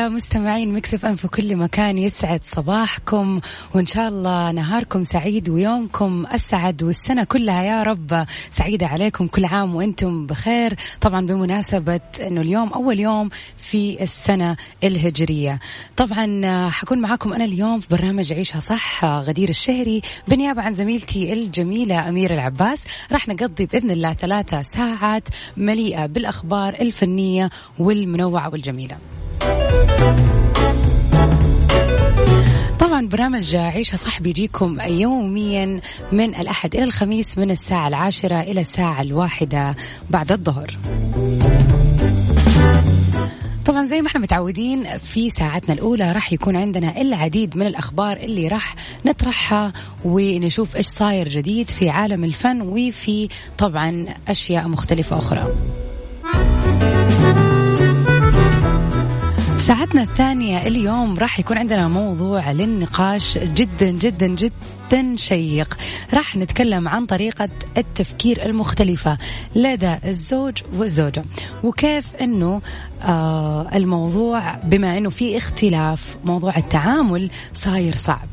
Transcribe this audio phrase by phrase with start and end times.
[0.00, 3.40] وسهلا مستمعين مكسف إم في كل مكان يسعد صباحكم
[3.74, 9.74] وإن شاء الله نهاركم سعيد ويومكم أسعد والسنة كلها يا رب سعيدة عليكم كل عام
[9.74, 10.74] وأنتم بخير.
[11.00, 15.58] طبعا بمناسبة إنه اليوم أول يوم في السنة الهجرية.
[15.96, 22.08] طبعا حكون معاكم أنا اليوم في برنامج عيشها صح غدير الشهري بالنيابه عن زميلتي الجميلة
[22.08, 22.82] أميرة العباس.
[23.12, 28.98] راح نقضي بإذن الله ثلاثة ساعات مليئة بالأخبار الفنية والمنوعة والجميلة.
[32.80, 35.80] طبعا برنامج عيشها صح بيجيكم يوميا
[36.12, 39.76] من الأحد إلى الخميس من الساعة العاشرة إلى الساعة الواحدة
[40.10, 40.76] بعد الظهر.
[43.66, 48.48] طبعا زي ما إحنا متعودين في ساعتنا الأولى راح يكون عندنا العديد من الأخبار اللي
[48.48, 48.74] راح
[49.06, 49.72] نطرحها
[50.04, 53.28] ونشوف إيش صاير جديد في عالم الفن وفي
[53.58, 55.46] طبعا أشياء مختلفة أخرى.
[59.70, 64.79] ساعتنا الثانية اليوم راح يكون عندنا موضوع للنقاش جدا جدا جدا.
[65.16, 65.74] شيق.
[66.14, 69.18] راح نتكلم عن طريقة التفكير المختلفة
[69.54, 71.22] لدى الزوج والزوجة
[71.64, 72.60] وكيف أنه
[73.02, 78.28] آه الموضوع بما أنه في اختلاف موضوع التعامل صاير صعب.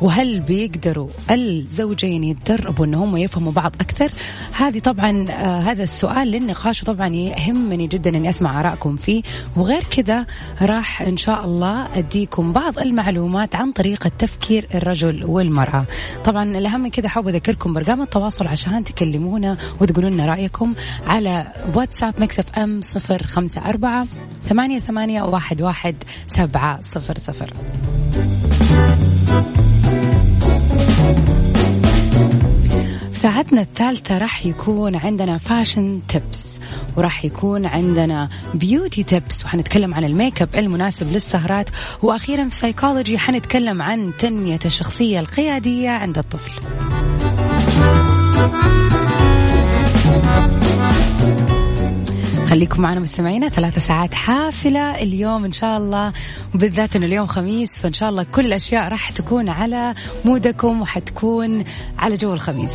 [0.00, 4.10] وهل بيقدروا الزوجين يتدربوا أن هم يفهموا بعض أكثر؟
[4.56, 9.22] هذه طبعا آه هذا السؤال للنقاش وطبعا يهمني جدا أني أسمع آرائكم فيه.
[9.56, 10.26] وغير كذا
[10.62, 15.86] راح إن شاء الله أديكم بعض المعلومات عن طريقة تفكير الرجل والمرأة.
[16.24, 20.74] طبعا الأهم من كذا حاب أذكركم برقم التواصل عشان تكلمونا وتقولوا لنا رأيكم
[21.06, 24.06] على واتساب مكسف أم صفر خمسة أربعة
[24.48, 25.94] ثمانية ثمانية واحد واحد
[26.26, 27.52] سبعة صفر صفر.
[33.12, 36.51] ساعتنا الثالثة راح يكون عندنا fashion tips
[36.96, 41.70] وراح يكون عندنا beauty tips وحنتكلم عن ال make up المناسب للسهرات.
[42.02, 46.52] وأخيرا في سايكولوجي حنتكلم عن تنمية الشخصية القيادية عند الطفل.
[52.50, 56.12] خليكم معنا مستمعينا ثلاثة ساعات حافلة اليوم إن شاء الله.
[56.54, 61.64] وبالذات إنه اليوم خميس فإن شاء الله كل الأشياء راح تكون على مودكم وحتكون
[61.98, 62.74] على جو الخميس.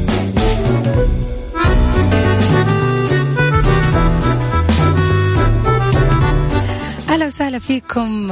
[7.11, 8.27] أهلا وسهلا فيكم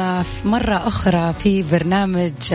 [0.45, 2.53] مرة أخرى في برنامج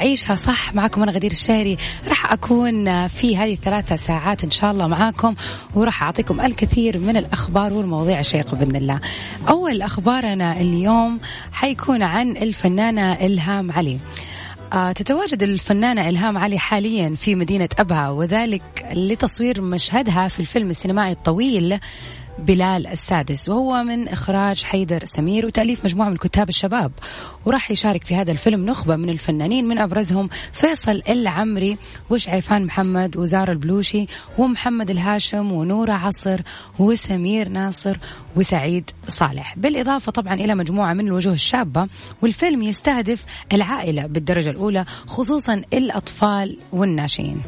[0.00, 1.76] عيشها صح معكم أنا غدير الشهري
[2.08, 5.34] راح أكون في هذه الثلاثة ساعات إن شاء الله معاكم
[5.74, 9.00] وراح أعطيكم الكثير من الأخبار والمواضيع الشيقة بإذن الله.
[9.48, 11.20] أول أخبارنا اليوم
[11.52, 13.98] حيكون عن الفنانة إلهام علي.
[14.94, 18.62] تتواجد الفنانة إلهام علي حاليا في مدينة أبها وذلك
[18.92, 21.78] لتصوير مشهدها في الفيلم السينمائي الطويل
[22.38, 26.92] بلال السادس وهو من إخراج حيدر سمير وتأليف مجموعة من كتاب الشباب.
[27.46, 31.78] وراح يشارك في هذا الفيلم نخبة من الفنانين من أبرزهم فيصل العمري
[32.10, 34.06] وشعيفان محمد وزار البلوشي
[34.38, 36.40] ومحمد الهاشم ونورة عصر
[36.78, 37.96] وسمير ناصر
[38.36, 39.58] وسعيد صالح.
[39.58, 41.88] بالإضافة طبعا إلى مجموعة من الوجوه الشابة
[42.22, 47.42] والفيلم يستهدف العائلة بالدرجة الأولى خصوصا الأطفال والناشئين.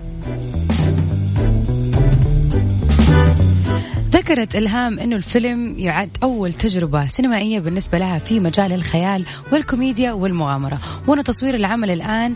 [4.10, 10.78] ذكرت إلهام أنه الفيلم يعد أول تجربة سينمائية بالنسبة لها في مجال الخيال والكوميديا والمغامرة
[11.06, 12.34] وأن تصوير العمل الآن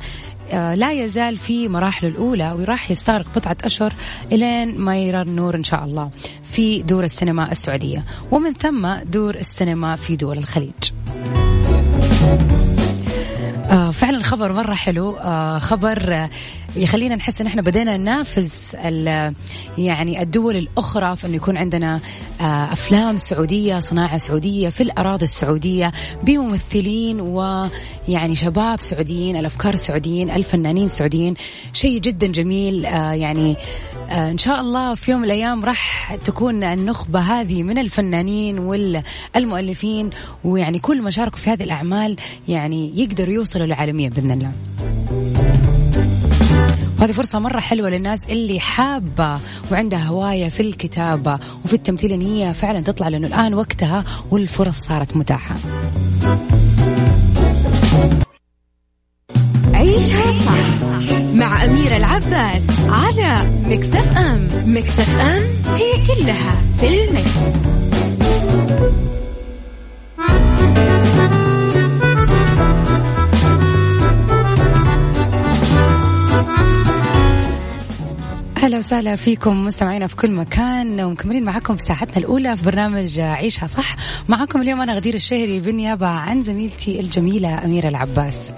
[0.53, 3.93] لا يزال في مراحله الأولى وراح يستغرق بضعة أشهر
[4.33, 6.11] إلين ما يرى النور إن شاء الله
[6.43, 10.73] في دور السينما السعودية ومن ثم دور السينما في دول الخليج.
[13.71, 16.29] آه فعلا خبر مرة حلو آه خبر
[16.77, 18.77] يخلينا نحس إن إحنا بدينا ننافس
[19.79, 22.01] يعني الدول الأخرى في إنه يكون عندنا
[22.41, 30.85] آه، أفلام سعودية صناعة سعودية في الأراضي السعودية بممثلين ويعني شباب سعوديين الأفكار السعوديين الفنانين
[30.85, 31.35] السعوديين
[31.73, 33.57] شيء جدا جميل آه، يعني
[34.11, 40.11] آه، إن شاء الله في يوم من الأيام راح تكون النخبة هذه من الفنانين والمؤلفين
[40.45, 42.17] ويعني كل ما شاركوا في هذه الأعمال
[42.49, 44.53] يعني يقدروا يوصلوا للعالمية بإذن الله.
[47.01, 49.41] وهذه فرصة مرة حلوة للناس اللي حابة
[49.73, 55.17] وعندها هواية في الكتابة وفي التمثيل إن هي فعلا تطلع لأنه الآن وقتها والفرص صارت
[55.17, 55.55] متاحة.
[59.75, 60.83] عيشها صح
[61.35, 63.35] مع أميرة العباس على
[63.67, 65.43] مكتف أم مكتف أم
[65.75, 67.90] هي كلها في المكس.
[78.81, 83.97] وسهلا فيكم مستمعينا في كل مكان ومكملين معكم في ساعتنا الأولى في برنامج عيشها صح.
[84.29, 88.53] معكم اليوم أنا غدير الشهري بالنيابة عن زميلتي الجميلة أميرة العباس.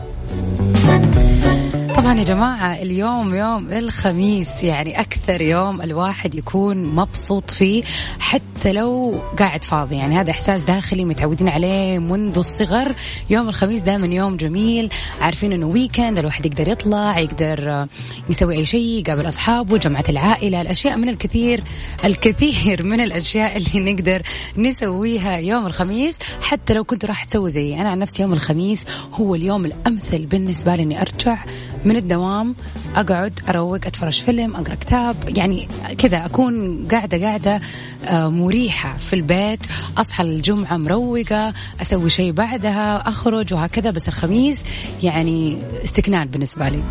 [2.12, 7.82] طبعا يا جماعة اليوم يوم الخميس يعني أكثر يوم الواحد يكون مبسوط فيه
[8.18, 9.96] حتى لو قاعد فاضي.
[9.96, 12.94] يعني هذا إحساس داخلي متعودين عليه منذ الصغر.
[13.30, 14.88] يوم الخميس دائما يوم جميل.
[15.20, 17.86] عارفين إنه ويكند الواحد يقدر يطلع يقدر
[18.30, 21.64] يسوي أي شيء يقابل أصحابه جمعة العائلة الأشياء من الكثير
[22.04, 24.22] الكثير من الأشياء اللي نقدر
[24.56, 26.18] نسويها يوم الخميس.
[26.42, 28.84] حتى لو كنت راح تسوي زي أنا عن نفسي يوم الخميس
[29.14, 31.44] هو اليوم الأمثل بالنسبة لي إني أرجع
[31.84, 32.54] من الدوام
[32.96, 35.68] أقعد أروق أتفرج فيلم أقرأ كتاب يعني
[35.98, 37.60] كذا أكون قاعدة قاعدة
[38.06, 39.60] آه، مريحة في البيت
[39.96, 44.62] أصحى الجمعة مروقة أسوي شيء بعدها أخرج وهكذا بس الخميس
[45.02, 46.82] يعني استكنان بالنسبة لي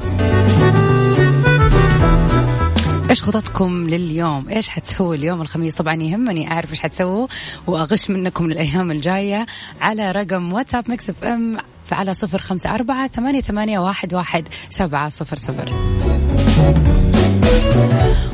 [3.12, 7.28] إيش خططكم لليوم؟ إيش حتسووا اليوم الخميس؟ طبعا يهمني أعرف إيش حتسووا
[7.68, 9.46] وأغش منكم للأيام الجاية
[9.82, 11.58] على رقم واتساب Mix FM
[11.94, 15.72] على صفر خمسة أربعة ثمانية, ثمانية واحد, واحد سبعة صفر صفر.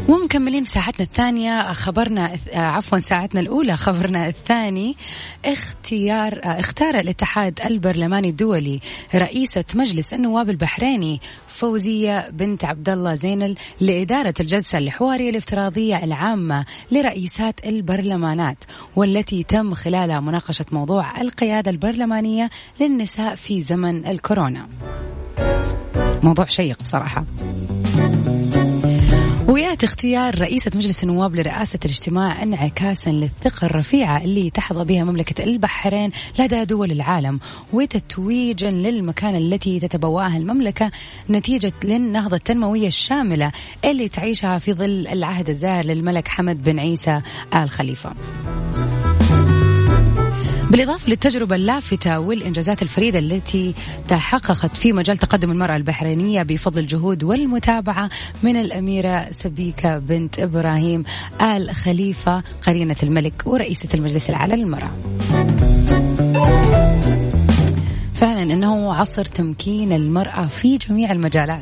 [0.09, 4.95] ومكملين ساعتنا الثانية خبرنا آه، عفوا ساعتنا الأولى خبرنا الثاني.
[5.45, 8.79] اختيار آه، اختار الاتحاد البرلماني الدولي
[9.15, 17.65] رئيسة مجلس النواب البحريني فوزية بنت عبد الله زينل لإدارة الجلسة الحوارية الافتراضية العامة لرئيسات
[17.65, 18.57] البرلمانات
[18.95, 22.49] والتي تم خلالها مناقشة موضوع القيادة البرلمانية
[22.79, 24.67] للنساء في زمن الكورونا.
[26.23, 27.25] موضوع شيق بصراحة.
[29.47, 36.11] وياتي اختيار رئيسة مجلس النواب لرئاسة الاجتماع انعكاسا للثقة الرفيعة اللي تحظى بها مملكة البحرين
[36.39, 37.39] لدى دول العالم
[37.73, 40.91] وتتويجا للمكانة التي تتبوأها المملكة
[41.29, 43.51] نتيجة للنهضة التنموية الشاملة
[43.85, 47.21] اللي تعيشها في ظل العهد الزاهر للملك حمد بن عيسى
[47.53, 48.13] آل خليفة.
[50.71, 53.73] بالإضافة للتجربة اللافتة والإنجازات الفريدة التي
[54.07, 58.09] تحققت في مجال تقدم المرأة البحرينية بفضل الجهود والمتابعة
[58.43, 61.03] من الأميرة سبيكة بنت إبراهيم
[61.41, 64.91] آل خليفة قرينة الملك ورئيسة المجلس الأعلى للمرأة.
[68.13, 71.61] فعلا إنه عصر تمكين المرأة في جميع المجالات.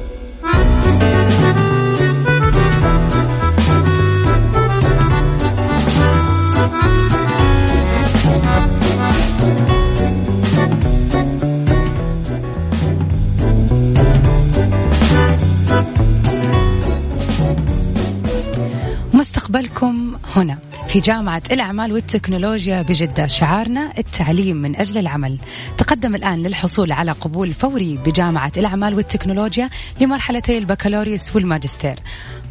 [19.83, 20.57] مستقبلكم هنا.
[20.91, 23.27] في جامعة الأعمال والتكنولوجيا بجدة.
[23.27, 25.37] شعارنا التعليم من أجل العمل.
[25.77, 29.69] تقدم الآن للحصول على قبول فوري بجامعة الأعمال والتكنولوجيا
[30.01, 31.99] لمرحلتي البكالوريوس والماجستير.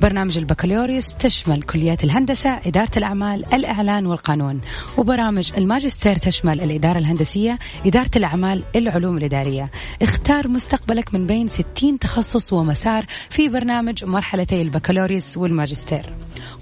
[0.01, 4.61] برنامج البكالوريوس تشمل كليات الهندسة إدارة الأعمال الإعلان والقانون.
[4.97, 9.71] وبرامج الماجستير تشمل الإدارة الهندسية إدارة الأعمال العلوم الإدارية.
[10.03, 16.03] اختار مستقبلك من بين 60 تخصص ومسار في برنامج مرحلتي البكالوريوس والماجستير.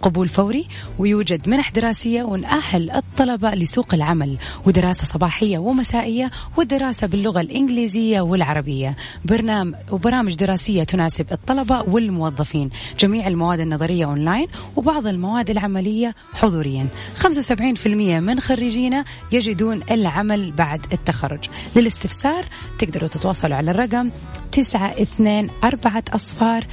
[0.02, 0.68] قبول فوري
[0.98, 8.96] ويوجد منح دراسية ونأهل الطلبة لسوق العمل ودراسة صباحية ومسائية ودراسة باللغة الإنجليزية والعربية.
[9.24, 12.70] برنامج وبرامج دراسية تناسب الطلبة والموظفين.
[12.98, 14.46] جميع المواد النظرية أونلاين
[14.76, 16.88] وبعض المواد العملية حضوريا.
[17.14, 21.44] 75% من خريجينا يجدون العمل بعد التخرج.
[21.76, 22.44] للاستفسار
[22.78, 24.10] تقدروا تتواصلوا على الرقم
[24.52, 26.66] تسعة اثنين أربعة أصفار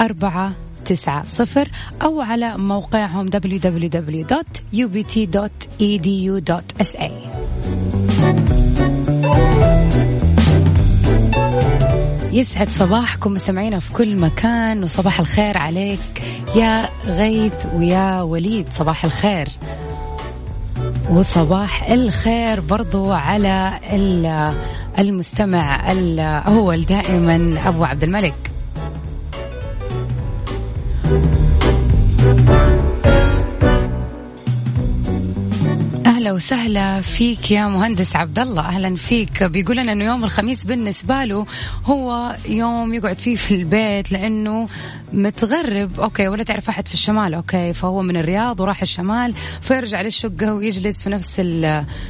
[0.00, 0.52] أربعة
[0.90, 1.68] تسعة صفر
[2.02, 4.50] أو على موقعهم www.ubt.edu.sa
[12.32, 16.22] يسعد صباحكم مستمعينا في كل مكان وصباح الخير عليك
[16.56, 18.66] يا غيث ويا وليد.
[18.72, 19.48] صباح الخير.
[21.10, 23.80] وصباح الخير برضو على
[24.98, 28.49] المستمع الأول دائما أبو عبد الملك.
[31.10, 31.39] Thank you.
[36.20, 39.42] أهلا وسهلا فيك يا مهندس عبد الله أهلا فيك.
[39.42, 41.46] بيقول لنا إنه يوم الخميس بالنسبة له
[41.84, 44.66] هو يوم يقعد فيه في البيت لأنه
[45.12, 46.00] متغرب.
[46.00, 47.34] أوكي ولا تعرف أحد في الشمال.
[47.34, 51.34] أوكي فهو من الرياض وراح الشمال فيرجع للشقة ويجلس في نفس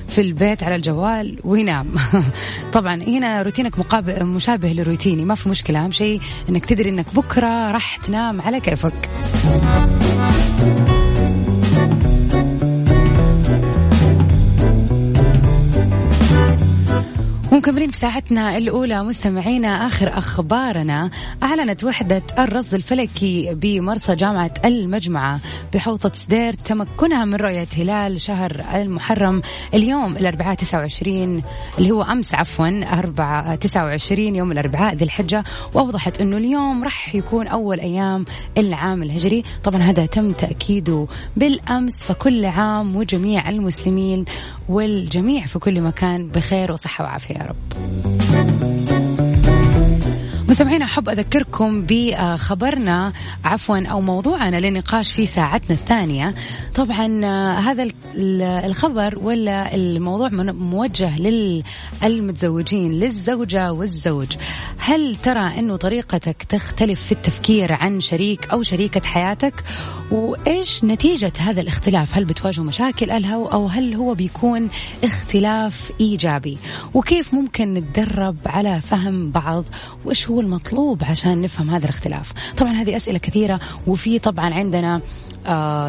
[0.08, 1.94] في البيت على الجوال وينام.
[2.72, 5.24] طبعا هنا روتينك مقابل مشابه لروتيني.
[5.24, 5.84] ما في مشكلة.
[5.84, 9.08] أهم شيء إنك تدري إنك بكرة راح تنام على كيفك.
[17.52, 19.02] ومكملين في ساعتنا الأولى.
[19.02, 21.10] مستمعينا آخر أخبارنا.
[21.42, 25.40] أعلنت وحدة الرصد الفلكي بمرصى جامعة المجمعة
[25.74, 29.42] بحوطة سدير تمكنها من رؤية هلال شهر المحرم
[29.74, 31.42] اليوم الأربعاء 29
[31.78, 35.44] اللي هو أمس عفوا 4 29 يوم الأربعاء ذي الحجة.
[35.74, 38.24] وأوضحت أنه اليوم راح يكون أول أيام
[38.58, 39.44] العام الهجري.
[39.64, 44.24] طبعا هذا تم تأكيده بالأمس فكل عام وجميع المسلمين
[44.70, 48.99] والجميع في كل مكان بخير وصحة وعافية يا رب.
[50.50, 53.12] مستمعينا أحب أذكركم بخبرنا
[53.44, 56.34] عفوا أو موضوعنا للنقاش في ساعتنا الثانية.
[56.74, 57.24] طبعا
[57.58, 57.88] هذا
[58.64, 61.18] الخبر ولا الموضوع موجه
[62.02, 64.36] للمتزوجين للزوجة والزوج.
[64.78, 69.54] هل ترى أنه طريقتك تختلف في التفكير عن شريك أو شريكة حياتك؟
[70.10, 74.70] وإيش نتيجة هذا الاختلاف؟ هل بتواجهوا مشاكل الهو أو هل هو بيكون
[75.04, 76.58] اختلاف إيجابي؟
[76.94, 79.64] وكيف ممكن نتدرب على فهم بعض؟
[80.04, 82.32] وإيش هو المطلوب عشان نفهم هذا الاختلاف.
[82.56, 85.00] طبعا هذه أسئلة كثيرة وفي طبعا عندنا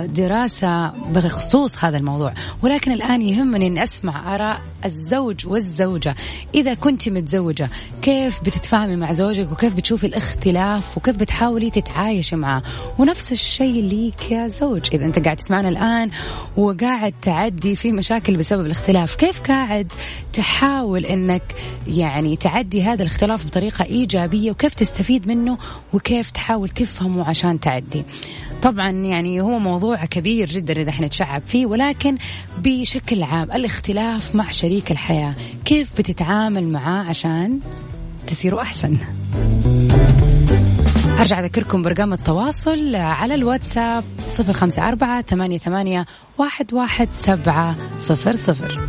[0.06, 2.34] دراسة بخصوص هذا الموضوع.
[2.62, 6.16] ولكن الآن يهمني أن أسمع آراء الزوج والزوجة.
[6.56, 7.70] إذا كنت متزوجة
[8.02, 12.64] كيف بتتفاهمي مع زوجك؟ وكيف بتشوفي الاختلاف؟ وكيف بتحاولي تتعايشي معه؟
[13.00, 14.82] ونفس الشيء ليك يا زوج.
[14.94, 16.12] إذا أنت قاعد تسمعنا الآن
[16.58, 19.92] وقاعد تعدي في مشاكل بسبب الاختلاف كيف قاعد
[20.34, 21.44] تحاول أنك
[21.88, 25.58] يعني تعدي هذا الاختلاف بطريقة إيجابية؟ وكيف تستفيد منه؟
[25.94, 28.04] وكيف تحاول تفهمه عشان تعدي؟
[28.64, 32.18] طبعا يعني هو موضوع كبير جدا إذا إحنا نتشعب فيه ولكن
[32.58, 37.60] بشكل عام الاختلاف مع شريك الحياة كيف بتتعامل معاه عشان
[38.28, 38.98] تصيروا أحسن؟
[41.20, 46.06] أرجع أذكركم برقم التواصل على الواتساب صفر خمسة أربعة ثمانية, ثمانية
[46.38, 48.82] واحد, واحد سبعة صفر صفر.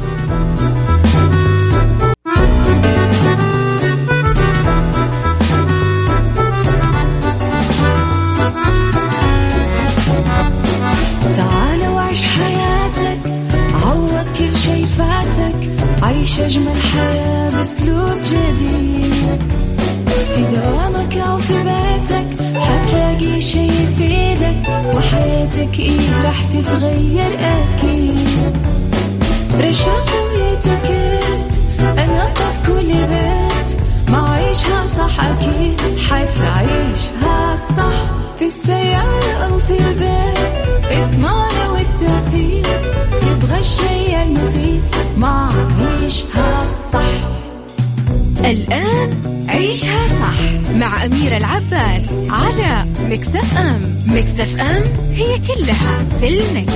[54.42, 54.82] مكتف أم
[55.12, 56.72] هي كلها في المكس.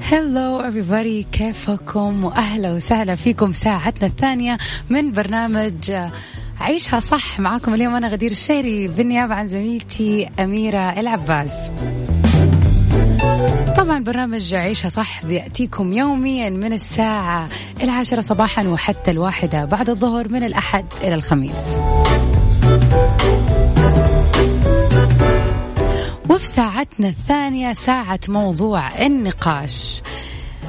[0.00, 1.26] هلو everybody.
[1.32, 4.58] كيفكم؟ وأهلا وسهلا فيكم ساعتنا الثانية
[4.90, 5.92] من برنامج
[6.60, 7.40] عيشها صح.
[7.40, 11.52] معاكم اليوم أنا غدير الشهري بالنيابة عن زميلتي أميرة العباس.
[13.76, 17.48] طبعا برنامج عيشها صح بيأتيكم يوميا من الساعة
[17.82, 21.56] العاشرة صباحا وحتى الواحدة بعد الظهر من الأحد إلى الخميس.
[26.30, 30.02] وفي ساعتنا الثانية ساعة موضوع النقاش.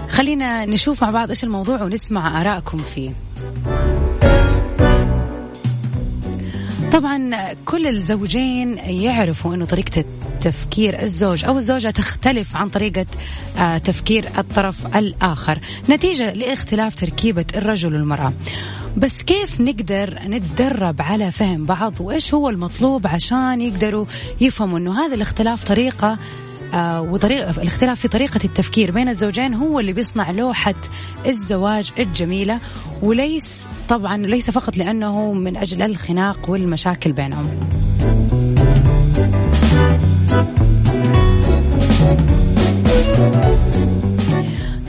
[0.10, 3.12] خلينا نشوف مع بعض إيش الموضوع ونسمع آرائكم فيه.
[6.94, 10.06] طبعا كل الزوجين يعرفوا إنه طريقة
[10.41, 13.06] تفكير الزوج أو الزوجة تختلف عن طريقة
[13.58, 15.60] آه، تفكير الطرف الآخر.
[15.89, 18.34] نتيجة لاختلاف تركيبة الرجل والمرأة.
[18.98, 24.06] بس كيف نقدر نتدرب على فهم بعض؟ وإيش هو المطلوب عشان يقدروا
[24.41, 26.17] يفهموا إنه هذا الاختلاف طريقة
[26.74, 30.74] آه وطريقة الاختلاف في طريقة التفكير بين الزوجين هو اللي بيصنع لوحة
[31.25, 32.60] الزواج الجميلة
[33.01, 37.60] وليس طبعا ليس فقط لأنه من أجل الخناق والمشاكل بينهم.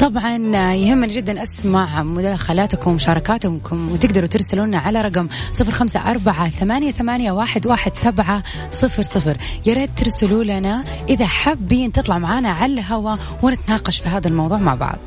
[0.01, 0.37] طبعا
[0.73, 7.33] يهمني جدا أسمع مداخلاتكم ومشاركاتكم وتقدروا ترسلوا لنا على رقم صفر خمسة أربعة ثمانية, ثمانية
[7.33, 9.37] واحد, واحد سبعة صفر صفر.
[9.67, 14.75] يا ريت ترسلوا لنا إذا حابين تطلع معنا على الهواء ونتناقش في هذا الموضوع مع
[14.75, 14.99] بعض.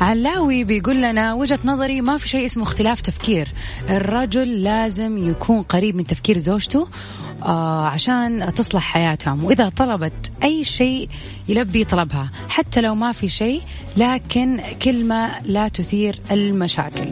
[0.00, 3.48] علاوي بيقول لنا وجهة نظري ما في شيء اسمه اختلاف تفكير.
[3.90, 6.88] الرجل لازم يكون قريب من تفكير زوجته
[7.42, 9.44] آه عشان تصلح حياتهم.
[9.44, 11.08] وإذا طلبت أي شيء
[11.48, 13.62] يلبي طلبها حتى لو ما في شيء
[13.96, 17.08] لكن كلمة لا تثير المشاكل.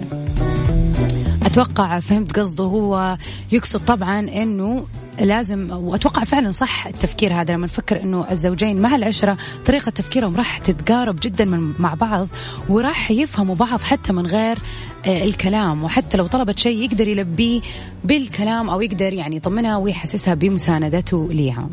[1.54, 3.18] أتوقع فهمت قصده هو
[3.52, 4.86] يقصد طبعا إنه
[5.18, 10.58] لازم وأتوقع فعلا صح التفكير هذا لما نفكر إنه الزوجين مع العشرة طريقة تفكيرهم راح
[10.58, 12.28] تتقارب جدا من مع بعض
[12.68, 14.58] وراح يفهموا بعض حتى من غير
[15.06, 17.60] آه، الكلام وحتى لو طلبت شيء يقدر يلبيه
[18.04, 21.68] بالكلام أو يقدر يعني يطمنها ويحسسها بمساندته ليها.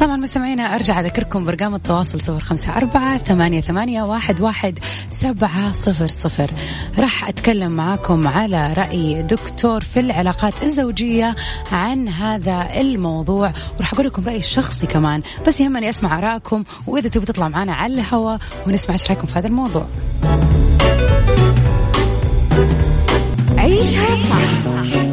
[0.00, 4.78] طبعا مستمعينا أرجع أذكركم برقم التواصل صفر خمسة أربعة ثمانية, ثمانية واحد, واحد
[5.10, 6.50] سبعة صفر صفر.
[6.98, 11.34] راح أتكلم معاكم على رأي دكتور في العلاقات الزوجية
[11.72, 15.22] عن هذا الموضوع وراح أقول لكم رأيي الشخصي كمان.
[15.46, 19.46] بس يهمني أسمع آرائكم وإذا تبغوا تطلع معنا على الهواء ونسمع إيش رأيكم في هذا
[19.46, 19.86] الموضوع.
[23.58, 24.75] عيشها صح.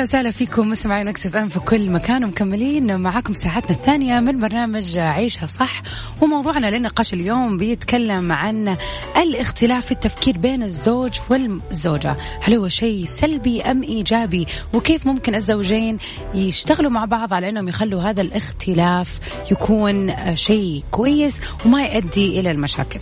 [0.00, 4.98] أهلا وسهلا فيكم مستمعين Mix FM في كل مكان ومكملين معاكم ساعتنا الثانية من برنامج
[4.98, 5.82] عيشها صح
[6.22, 8.76] وموضوعنا للنقاش اليوم بيتكلم عن
[9.16, 15.98] الاختلاف في التفكير بين الزوج والزوجة، هل هو شيء سلبي أم إيجابي؟ وكيف ممكن الزوجين
[16.34, 19.18] يشتغلوا مع بعض على إنهم يخلوا هذا الاختلاف
[19.50, 23.00] يكون شيء كويس وما يؤدي إلى المشاكل.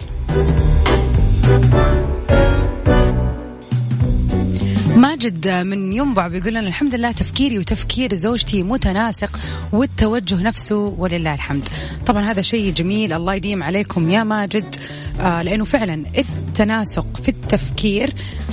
[4.98, 9.40] ماجد من ينبع بيقول لنا الحمد لله تفكيري وتفكير زوجتي متناسق
[9.72, 11.68] والتوجه نفسه ولله الحمد.
[12.06, 14.76] طبعا هذا شيء جميل الله يديم عليكم يا ماجد.
[15.20, 18.12] آه لأنه فعلا التناسق في التفكير.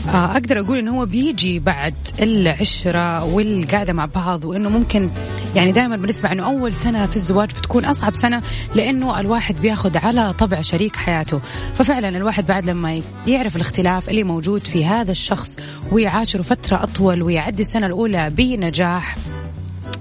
[0.09, 5.09] آه أقدر أقول إنه هو بيجي بعد العشرة والقعدة مع بعض وإنه ممكن
[5.55, 8.41] يعني دائما بنسمع إنه أول سنة في الزواج بتكون أصعب سنة
[8.75, 11.41] لأنه الواحد بياخذ على طبع شريك حياته.
[11.75, 15.51] ففعلا الواحد بعد لما يعرف الاختلاف اللي موجود في هذا الشخص
[15.91, 19.17] ويعاشره فترة أطول ويعدي السنة الأولى بنجاح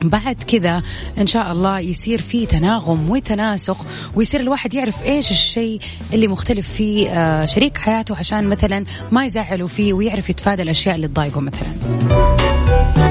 [0.03, 0.83] بعد كذا
[1.19, 5.81] إن شاء الله يصير في تناغم وتناسق ويصير الواحد يعرف إيش الشيء
[6.13, 11.09] اللي مختلف في آه، شريك حياته عشان مثلا ما يزعلوا فيه ويعرف يتفادى الأشياء اللي
[11.09, 13.04] تضايقه مثلا.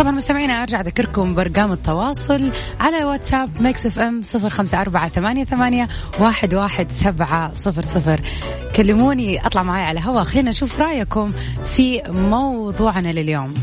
[0.00, 5.88] طبعا مستمعينا أرجع أذكركم بأرقام التواصل على واتساب Mix FM صفر خمسة أربعة ثمانية, ثمانية
[6.20, 8.20] واحد, واحد سبعة صفر صفر.
[8.76, 10.24] كلموني أطلع معي على هوا.
[10.24, 11.26] خلينا نشوف رأيكم
[11.64, 13.54] في موضوعنا لليوم.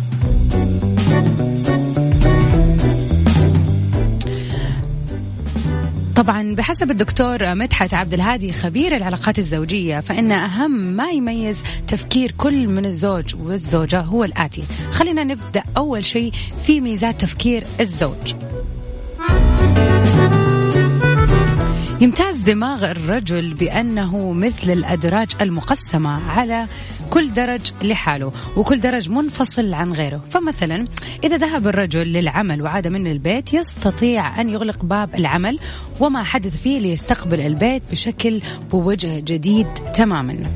[6.28, 12.68] طبعا بحسب الدكتور مدحت عبد الهادي خبير العلاقات الزوجية فإن أهم ما يميز تفكير كل
[12.68, 14.64] من الزوج والزوجة هو الآتي.
[14.92, 16.32] خلينا نبدأ أول شيء
[16.64, 18.34] في ميزات تفكير الزوج.
[22.02, 26.68] يمتاز دماغ الرجل بأنه مثل الأدراج المقسمة على
[27.10, 30.22] كل درج لحاله وكل درج منفصل عن غيره.
[30.32, 30.86] فمثلا
[31.24, 35.60] إذا ذهب الرجل للعمل وعاد من البيت يستطيع أن يغلق باب العمل
[36.00, 38.42] وما حدث فيه ليستقبل البيت بشكل
[38.72, 40.52] بوجه جديد تماما.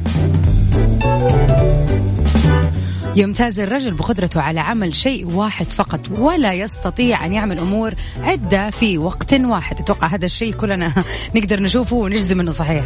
[3.15, 8.97] يمتاز الرجل بقدرته على عمل شيء واحد فقط ولا يستطيع أن يعمل أمور عدة في
[8.97, 9.79] وقت واحد.
[9.79, 10.93] أتوقع هذا الشيء كلنا
[11.35, 12.85] نقدر نشوفه ونجزم أنه صحيح.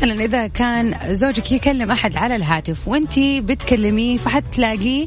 [0.00, 5.06] فمثلا إذا كان زوجك يكلم أحد على الهاتف وانت بتكلميه فحتلاقيه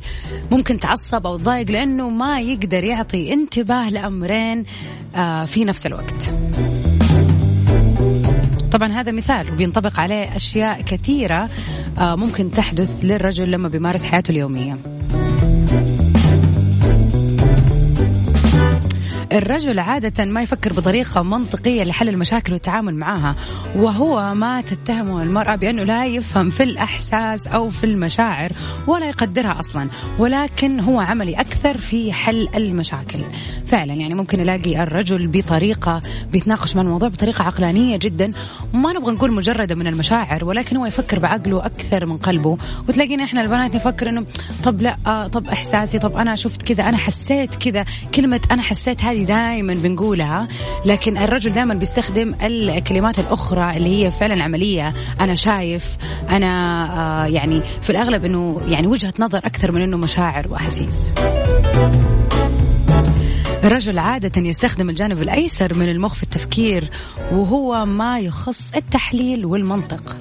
[0.52, 4.66] ممكن تعصب أو تضايق لأنه ما يقدر يعطي انتباه لأمرين
[5.16, 6.34] آه، في نفس الوقت.
[8.72, 11.50] طبعا هذا مثال وبينطبق عليه أشياء كثيرة
[11.98, 14.78] آه، ممكن تحدث للرجل لما بيمارس حياته اليومية.
[19.34, 23.36] الرجل عادة ما يفكر بطريقة منطقية لحل المشاكل والتعامل معها
[23.76, 28.52] وهو ما تتهمه المرأة بأنه لا يفهم في الأحساس أو في المشاعر
[28.88, 33.20] ولا يقدرها أصلا ولكن هو عملي أكثر في حل المشاكل.
[33.66, 38.30] فعلا يعني ممكن نلاقي الرجل بطريقة بيتناقش مع الموضوع بطريقة عقلانية جدا
[38.74, 42.58] ما نبغى نقول مجردة من المشاعر ولكن هو يفكر بعقله أكثر من قلبه.
[42.90, 44.26] وتلاقينا إحنا البنات نفكر إنه
[44.64, 49.04] طب لا آه طب إحساسي طب أنا شفت كذا أنا حسيت كذا كلمة أنا حسيت
[49.04, 50.48] هذه دائما بنقولها
[50.86, 54.94] لكن الرجل دائما بيستخدم الكلمات الأخرى اللي هي فعلا عملية.
[55.20, 55.98] أنا شايف
[56.30, 61.14] أنا آه يعني في الأغلب إنه يعني وجهة نظر أكثر من إنه مشاعر وأحاسيس.
[63.64, 66.90] الرجل عادة يستخدم الجانب الأيسر من المخ في التفكير
[67.32, 70.16] وهو ما يخص التحليل والمنطق.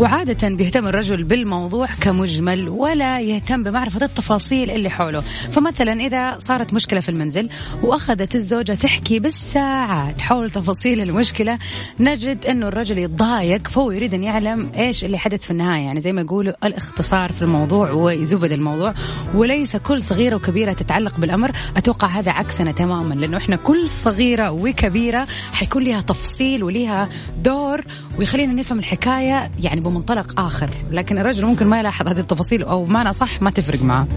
[0.00, 5.20] وعادة بيهتم الرجل بالموضوع كمجمل ولا يهتم بمعرفة التفاصيل اللي حوله.
[5.20, 7.48] فمثلا إذا صارت مشكلة في المنزل
[7.82, 11.58] وأخذت الزوجة تحكي بالساعات حول تفاصيل المشكلة
[12.00, 15.82] نجد أنه الرجل يتضايق فهو يريد أن يعلم إيش اللي حدث في النهاية.
[15.82, 18.94] يعني زي ما يقولوا الاختصار في الموضوع ويزبد الموضوع.
[19.34, 21.50] وليس كل صغيرة وكبيرة تتعلق بالأمر.
[21.76, 27.08] أتوقع هذا عكسنا تماما لأنه إحنا كل صغيرة وكبيرة حيكون لها تفصيل ولها
[27.44, 27.84] دور
[28.18, 30.70] ويخلينا نفهم الحكاية يعني بمنطلق آخر.
[30.90, 34.08] لكن الرجل ممكن ما يلاحظ هذه التفاصيل أو معنى صح ما تفرق معه.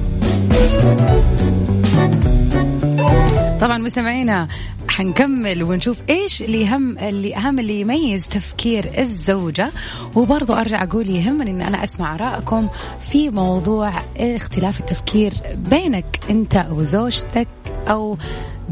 [3.61, 4.47] طبعا مستمعينا
[4.87, 9.71] حنكمل ونشوف إيش اللي يهم اللي أهم اللي يميز تفكير الزوجة.
[10.15, 12.69] وبرضه أرجع أقول يهمني إن أنا أسمع ارائكم
[13.01, 17.47] في موضوع اختلاف التفكير بينك أنت وزوجتك
[17.87, 18.17] أو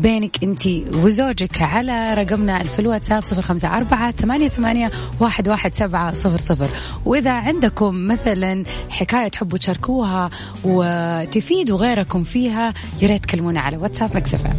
[0.02, 6.14] بينك انت وزوجك على رقمنا في الواتساب صفر خمسة أربعة ثمانية, ثمانية واحد, واحد سبعة
[6.14, 6.68] صفر صفر.
[7.06, 10.30] وإذا عندكم مثلا حكاية تحبوا تشاركوها
[10.64, 14.54] وتفيدوا غيركم فيها يا ريت تكلمونا على واتساب Mix FM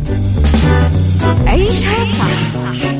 [1.47, 2.57] عيشها صح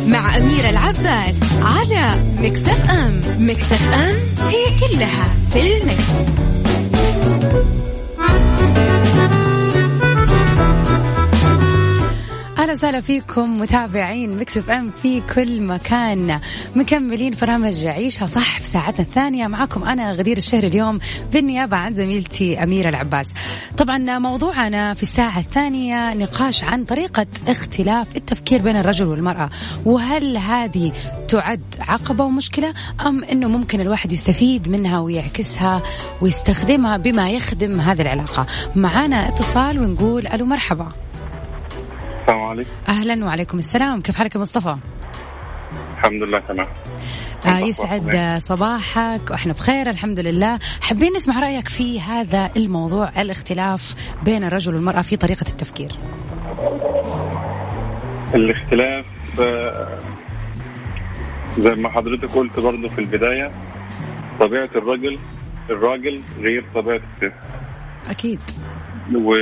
[0.07, 3.21] مع أميرة العباس على Mix FM.
[3.39, 4.17] Mix FM
[4.49, 6.13] هي كلها في ال Mix.
[12.63, 16.41] أهلا وسهلا فيكم متابعين Mix FM في كل مكان.
[16.77, 19.47] مكملين برنامج عيشها صح في ساعتنا الثانية.
[19.47, 20.99] معكم أنا غدير الشهري اليوم
[21.33, 23.27] بالنيابة عن زميلتي أميرة العباس.
[23.77, 29.51] طبعا موضوعنا في الساعة الثانية نقاش عن طريقة اختلاف التفكير بين الرجل والمرأة.
[29.85, 30.93] وهل هذه
[31.29, 32.75] تعد عقبة ومشكلة
[33.07, 35.83] أم إنه ممكن الواحد يستفيد منها ويعكسها
[36.21, 38.47] ويستخدمها بما يخدم هذه العلاقة؟
[38.77, 40.93] معنا اتصال ونقول ألو مرحبا.
[42.33, 42.71] السلام عليكم.
[42.89, 44.01] أهلا وعليكم السلام.
[44.01, 44.77] كيف حالك يا مصطفى؟
[45.93, 46.67] الحمد لله تمام.
[47.47, 49.31] آه يسعد صباحك.
[49.31, 50.59] وإحنا بخير الحمد لله.
[50.81, 55.93] حابين نسمع رأيك في هذا الموضوع الاختلاف بين الرجل والمرأة في طريقة التفكير.
[58.35, 59.07] الاختلاف
[59.41, 59.99] آه،
[61.59, 63.51] زي ما حضرتك قلت برضه في البداية
[64.41, 65.19] طبيعة الرجل
[65.71, 67.35] الراجل غير طبيعة الست.
[68.11, 68.41] أكيد.
[69.15, 69.35] و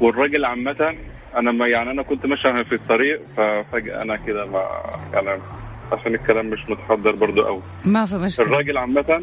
[0.00, 0.94] والراجل عامة
[1.36, 4.62] أنا ما يعني أنا كنت ماشي في الطريق ففجأة أنا كده ما
[5.14, 5.40] يعني
[5.92, 8.46] عشان الكلام مش متحضر برضو قوي ما في مشكلة.
[8.46, 9.22] الراجل عامة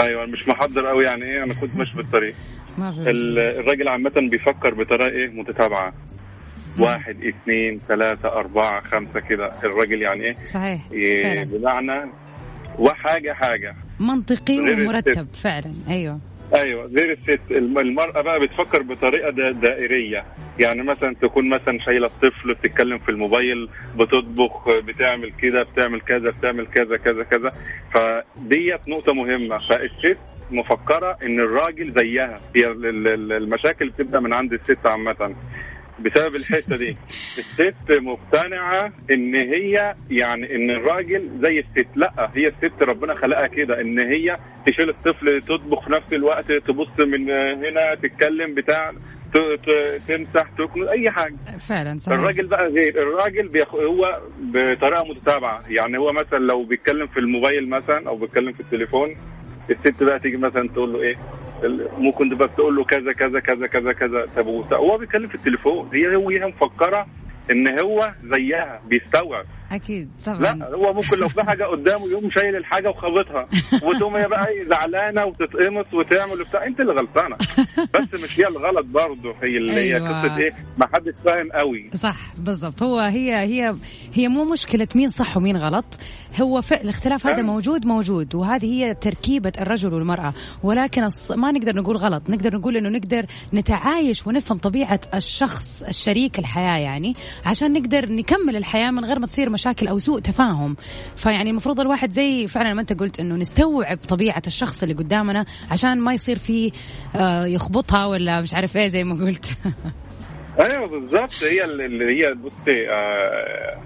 [0.00, 2.34] أيوه مش محضر قوي يعني إيه أنا كنت ماشي في الطريق.
[2.78, 5.92] ما في الراجل عامة بيفكر بطريقة إيه متتابعة.
[6.80, 9.50] واحد اثنين ثلاثة أربعة خمسة كده.
[9.64, 12.10] الراجل يعني إيه صحيح إيه بمعنى
[12.78, 13.76] وحاجة حاجة.
[14.00, 15.72] منطقي ومرتب فعلا.
[15.88, 16.18] أيوه.
[16.54, 20.24] أيوه غير الست المرأة بقى بتفكر بطريقة دائرية.
[20.58, 26.66] يعني مثلا تكون مثلا شايلة الطفل بتتكلم في الموبايل بتطبخ بتعمل كده بتعمل كذا بتعمل
[26.66, 27.50] كذا كذا كذا.
[27.94, 29.58] فديت نقطة مهمة.
[29.68, 30.18] فالست
[30.50, 32.36] مفكرة إن الراجل زيها.
[32.56, 32.66] هي
[33.36, 35.34] المشاكل بتبدأ من عند الست عامة.
[36.04, 36.96] بسبب الحتة دي.
[37.38, 41.88] الست مقتنعة إن هي يعني إن الراجل زي الست.
[41.96, 43.80] لأ هي الست ربنا خلقها كده.
[43.80, 44.36] إن هي
[44.66, 48.92] تشيل الطفل تطبخ في نفس الوقت تبص من هنا تتكلم بتاع
[50.08, 51.36] تمسح تكنس أي حاجة.
[51.68, 52.18] فعلا صحيح.
[52.18, 53.02] الراجل بقى غير.
[53.02, 53.74] الراجل بيخ...
[53.74, 55.62] هو بطريقة متتابعة.
[55.70, 59.16] يعني هو مثلا لو بيتكلم في الموبايل مثلا أو بيتكلم في التليفون
[59.70, 61.14] الست بقى تيجي مثلا تقول له إيه؟
[61.98, 64.26] ممكن تبقى تقول له كذا كذا كذا كذا كذا.
[64.36, 67.06] طب وت- هو بيتكلم في التليفون هي هي مفكرة
[67.50, 69.44] إن هو زيها بيستوعب.
[69.72, 73.44] أكيد لا طبعا هو ممكن لو في حاجة قدامه يقوم شايل الحاجة وخابطها
[73.88, 77.36] وتقوم هي بقى إيه زعلانة وتتقمص وتعمل وبتاع أنت اللي غلطانة
[77.94, 80.08] بس مش هي الغلط برضه هي اللي هي أيوة.
[80.22, 83.74] قصة إيه ما حدش فاهم قوي صح بالضبط هو هي هي
[84.14, 85.84] هي مو مشكلة مين صح ومين غلط
[86.40, 86.60] هو.
[86.72, 87.46] الاختلاف هذا نعم.
[87.46, 91.08] موجود موجود وهذه هي تركيبة الرجل والمرأة ولكن.
[91.36, 97.14] ما نقدر نقول غلط نقدر نقول إنه نقدر نتعايش ونفهم طبيعة الشخص الشريك الحياة يعني
[97.46, 100.76] عشان نقدر نكمل الحياة من غير ما تصير مشاكل أو سوء تفاهم.
[101.16, 106.00] فيعني المفروض الواحد زي فعلا ما أنت قلت إنه نستوعب طبيعة الشخص اللي قدامنا عشان
[106.00, 106.70] ما يصير فيه
[107.16, 109.46] آه يخبطها ولا مش عارف إيه زي ما قلت.
[110.60, 113.80] أيوه بالظبط هي اللي هي بصي آه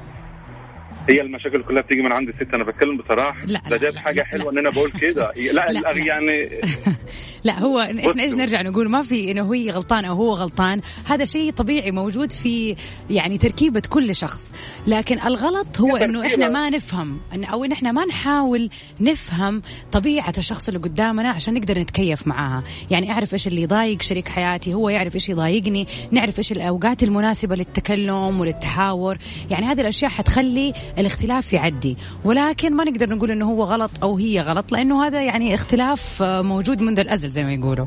[1.09, 2.55] هي المشاكل كلها بتيجي من عند الست.
[2.55, 3.47] أنا بتكلم بصراحة.
[3.47, 4.51] لا، لا، لا، حاجة لا، حلوة لا.
[4.51, 5.33] إن أنا بقول كده.
[5.53, 6.05] لا, لا، لا.
[6.07, 6.51] يعني
[7.45, 8.35] لا هو إحنا إيش.
[8.35, 10.81] نرجع نقول؟ ما في إنه هي غلطان أو هو غلطان.
[11.07, 12.77] هذا شيء طبيعي موجود في
[13.11, 14.55] يعني تركيبة كل شخص.
[14.87, 16.27] لكن الغلط هو إنه.
[16.27, 17.21] إحنا ما نفهم.
[17.53, 19.63] أو ان إحنا ما نحاول نفهم
[19.93, 22.63] طبيعة الشخص اللي قدامنا عشان نقدر نتكيف معاها.
[22.91, 25.87] يعني أعرف إيش اللي يضايق شريك حياتي هو يعرف إيش يضايقني.
[26.11, 29.19] نعرف إيش الأوقات المناسبة للتكلم وللتحاور.
[29.51, 31.97] يعني هذه الأشياء حتخلي الاختلاف يعدي.
[32.25, 36.43] ولكن ما نقدر نقول إنه هو غلط أو هي غلط لأنه هذا يعني اختلاف آه،
[36.43, 37.87] موجود منذ الأزل زي ما يقولوا.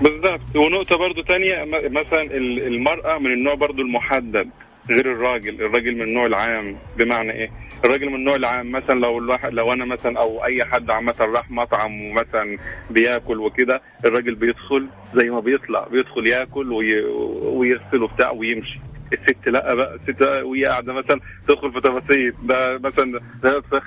[0.00, 4.48] بالظبط ونقطة برضو تانية مثلا ال- المرأة من النوع برضو المحدد
[4.90, 5.54] غير الراجل.
[5.54, 7.50] الراجل من النوع العام بمعنى إيه؟
[7.84, 11.50] الراجل من النوع العام مثلا لو الواحد لو أنا مثلا أو أي حد عامة راح
[11.50, 12.58] مطعم ومثلا
[12.90, 17.04] بياكل وكده الراجل بيدخل زي ما بيطلع بيدخل ياكل وي...
[17.42, 18.80] ويغسل وبتاع ويمشي.
[19.12, 22.32] الست لا بقى الست وهي قاعدة مثلا تدخل في تفاصيل.
[22.42, 23.20] ده مثلا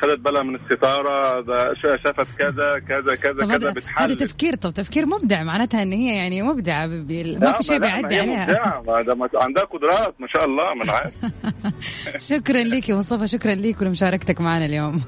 [0.01, 4.55] خدت بالها من الستارة ده شا- شافت كذا كذا كذا طب كذا هذا هذا تفكير
[4.55, 8.81] طب تفكير مبدع معناتها إن هي يعني مبدعة ما في شيء بيعدي عليها.
[9.41, 11.13] عندها قدرات ما شاء الله ما أنا عارف.
[12.31, 15.01] شكرا لك يا مصطفى شكرا لك ولمشاركتك معنا اليوم.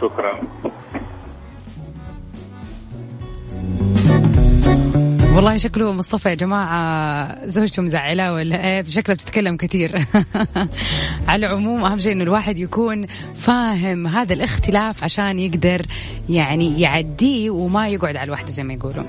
[0.00, 0.40] شكرا.
[5.34, 10.06] والله شكله مصطفى يا جماعة زوجته مزعلة ولا إيه؟ شكلها بتتكلم كثير.
[11.28, 15.86] على العموم أهم شيء إنه الواحد يكون فاهم هذا الاختلاف عشان يقدر
[16.28, 19.04] يعني يعديه وما يقعد على الوحدة زي ما يقولوا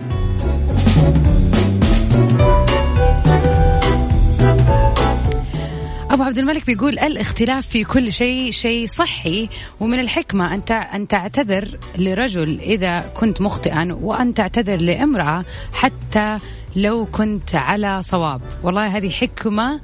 [6.15, 9.49] أبو عبد الملك بيقول الاختلاف في كل شيء شيء صحي
[9.79, 16.37] ومن الحكمة أن أن تعتذر لرجل إذا كنت مخطئا وأن تعتذر لامرأة حتى
[16.75, 18.41] لو كنت على صواب.
[18.63, 19.81] والله هذه حكمة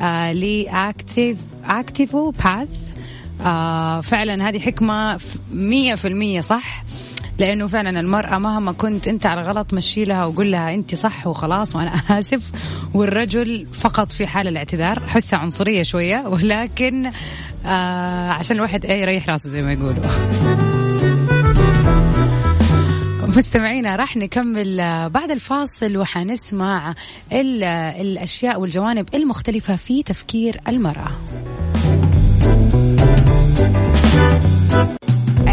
[0.00, 2.68] آه لأكتيف أكتيفو باث.
[3.40, 5.18] آه فعلا هذه حكمة
[5.52, 6.84] مية في المية صح.
[7.38, 11.76] لأنه فعلا المرأة مهما كنت أنت على غلط مشي لها وقول لها أنت صح وخلاص
[11.76, 12.50] وأنا آسف.
[12.94, 15.00] والرجل فقط في حال الاعتذار.
[15.08, 17.10] حسها عنصرية شوية ولكن
[17.66, 20.04] آه عشان الواحد إيه يريح راسه زي ما يقولوا.
[23.36, 26.94] مستمعينا راح نكمل آه، بعد الفاصل وحنسمع
[27.32, 27.64] ال-
[28.00, 31.10] الأشياء والجوانب المختلفة في تفكير المرأة.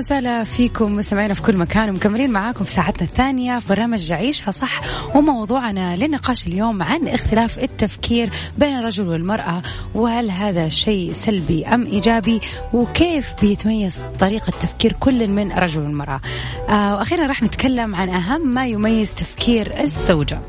[0.00, 4.80] وسهلا فيكم مستمعينا في كل مكان ومكملين معاكم في ساعتنا الثانية في برنامج عيشها صح
[5.16, 9.62] وموضوعنا للنقاش اليوم عن اختلاف التفكير بين الرجل والمرأة
[9.94, 12.40] وهل هذا شيء سلبي أم إيجابي
[12.72, 16.20] وكيف بيتميز طريقة تفكير كل من الرجل والمرأة.
[16.68, 20.40] آه وأخيرا راح نتكلم عن أهم ما يميز تفكير الزوجة.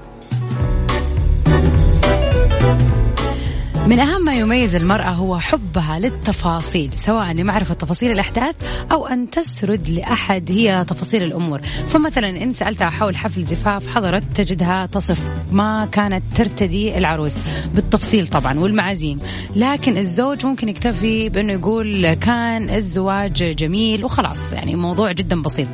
[3.88, 8.56] من أهم ما يميز المرأة هو حبها للتفاصيل سواء لمعرفة تفاصيل الأحداث
[8.92, 11.62] أو أن تسرد لأحد هي تفاصيل الأمور.
[11.62, 17.36] فمثلا إن سألتها حول حفل زفاف حضرت تجدها تصف ما كانت ترتدي العروس.
[17.76, 19.18] بالتفصيل طبعا والمعازيم.
[19.56, 25.68] لكن الزوج ممكن يكتفي بأنه يقول كان الزواج جميل وخلاص يعني موضوع جدا بسيط.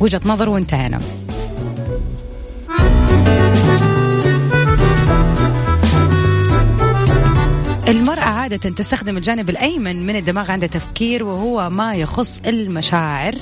[0.00, 0.98] وجهة نظر وانتهينا.
[7.88, 13.34] المرأة عادة تستخدم الجانب الأيمن من الدماغ عند تفكير وهو ما يخص المشاعر.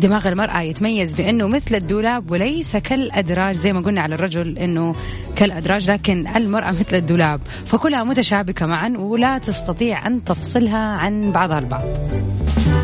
[0.00, 4.94] دماغ المرأة يتميز بأنه مثل الدولاب وليس كالأدراج زي ما قلنا على الرجل أنه
[5.36, 11.84] كالأدراج لكن المرأة مثل الدولاب فكلها متشابكة معا ولا تستطيع أن تفصلها عن بعضها البعض.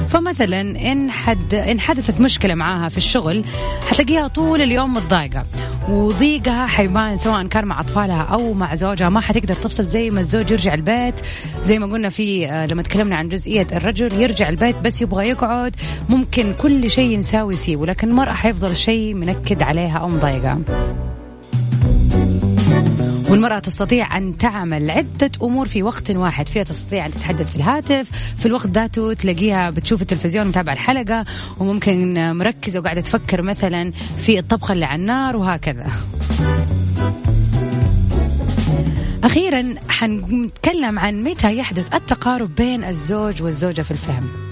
[0.08, 3.44] فمثلا إن حد إن حدثت مشكلة معاها في الشغل
[3.90, 5.42] حتلاقيها طول اليوم متضايقة
[5.88, 9.08] وضيقها حيبان سواء كان مع أطفالها أو مع زوجها.
[9.08, 11.14] ما حتقدر تفصل زي ما الزوج يرجع البيت
[11.64, 15.76] زي ما قلنا في آه، لما تكلمنا عن جزئية الرجل يرجع البيت بس يبغى يقعد
[16.08, 20.58] ممكن كل شيء ينساوي يسيبه لكن المرأة حيفضل الشيء منكد عليها أو مضايقة.
[23.30, 26.48] والمرأة تستطيع أن تعمل عدة أمور في وقت واحد.
[26.48, 31.24] فيها تستطيع أن تتحدث في الهاتف في الوقت ذاته تلاقيها بتشوف التلفزيون متابعة الحلقة
[31.58, 35.92] وممكن مركزة وقاعدة تفكر مثلا في الطبخة اللي على النار وهكذا.
[39.24, 44.45] أخيرا حنتكلم عن متى يحدث التقارب بين الزوج والزوجة في الفهم.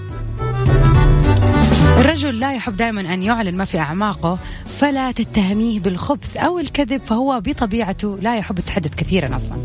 [1.97, 7.41] الرجل لا يحب دائما أن يعلن ما في أعماقه فلا تتهميه بالخبث أو الكذب فهو
[7.45, 9.57] بطبيعته لا يحب التحدث كثيرا أصلا.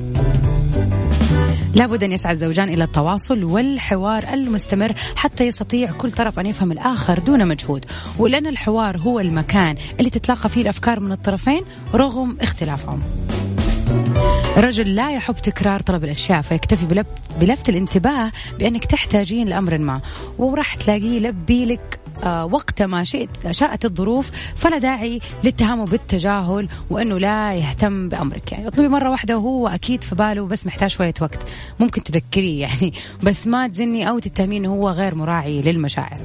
[1.75, 7.19] لابد أن يسعى الزوجان إلى التواصل والحوار المستمر حتى يستطيع كل طرف أن يفهم الآخر
[7.19, 7.85] دون مجهود.
[8.19, 11.61] ولأن الحوار هو المكان اللي تتلاقى فيه الأفكار من الطرفين
[11.95, 13.01] رغم اختلافهم.
[14.57, 17.05] الرجل لا يحب تكرار طلب الأشياء فيكتفي
[17.41, 20.01] بلفت الانتباه بأنك تحتاجين لأمر ما
[20.39, 27.19] وراح تلاقيه يلبي لك آه، وقت ما شئت شاءت الظروف فلا داعي للتهامه بالتجاهل وأنه
[27.19, 28.53] لا يهتم بأمرك.
[28.53, 31.39] يعني اطلبي مرة واحدة وهو أكيد في باله بس محتاج شوية وقت.
[31.81, 36.19] ممكن تذكريه يعني بس ما تزني أو تتهميه انه هو غير مراعي للمشاعر.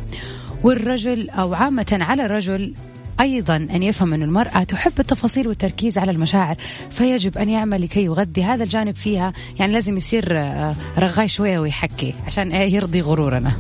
[0.64, 2.74] والرجل أو عامة على الرجل
[3.22, 6.56] أيضا أن يفهم أن المرأة تحب التفاصيل والتركيز على المشاعر
[6.92, 9.34] فيجب أن يعمل لكي يغذي هذا الجانب فيها.
[9.60, 13.52] يعني لازم يصير آه، رغاي شوية ويحكي عشان يرضي غرورنا.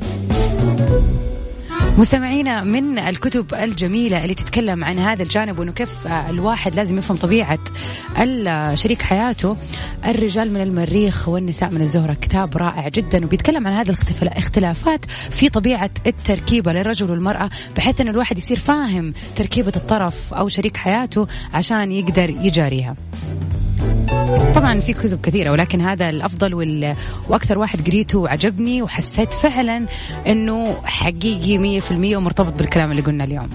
[1.97, 7.59] مستمعينا من الكتب الجميلة اللي تتكلم عن هذا الجانب وإنه كيف الواحد لازم يفهم طبيعة
[8.73, 9.57] شريك حياته
[10.05, 12.13] الرجال من المريخ والنساء من الزهرة.
[12.13, 18.37] كتاب رائع جدا وبيتكلم عن هذه الاختلافات في طبيعة التركيبة للرجل والمرأة بحيث ان الواحد
[18.37, 22.95] يصير فاهم تركيبة الطرف أو شريك حياته عشان يقدر يجاريها.
[24.55, 26.95] طبعا في كتب كثيرة ولكن هذا الأفضل وال...
[27.29, 29.85] وأكثر واحد قريته وعجبني وحسيت فعلا
[30.27, 33.49] أنه حقيقي مية في المية ومرتبط بالكلام اللي قلنا اليوم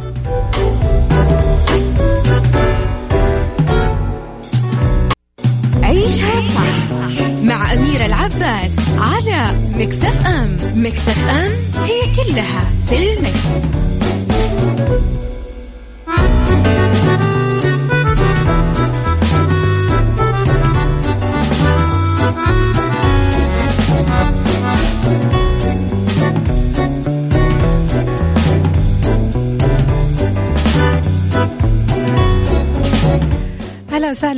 [5.82, 6.90] عيشها صح
[7.42, 9.44] مع أميرة العباس على
[9.78, 11.52] مكتف أم مكتف أم
[11.84, 13.70] هي كلها في المكس.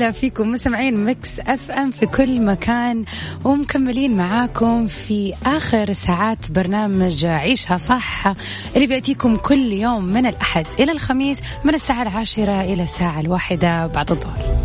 [0.02, 3.04] وسهلا فيكم مستمعين Mix FM في كل مكان
[3.44, 8.34] ومكملين معاكم في آخر ساعات برنامج عيشها صح
[8.76, 14.10] اللي بيأتيكم كل يوم من الأحد إلى الخميس من الساعة العاشرة إلى الساعة الواحدة بعد
[14.10, 14.62] الظهر.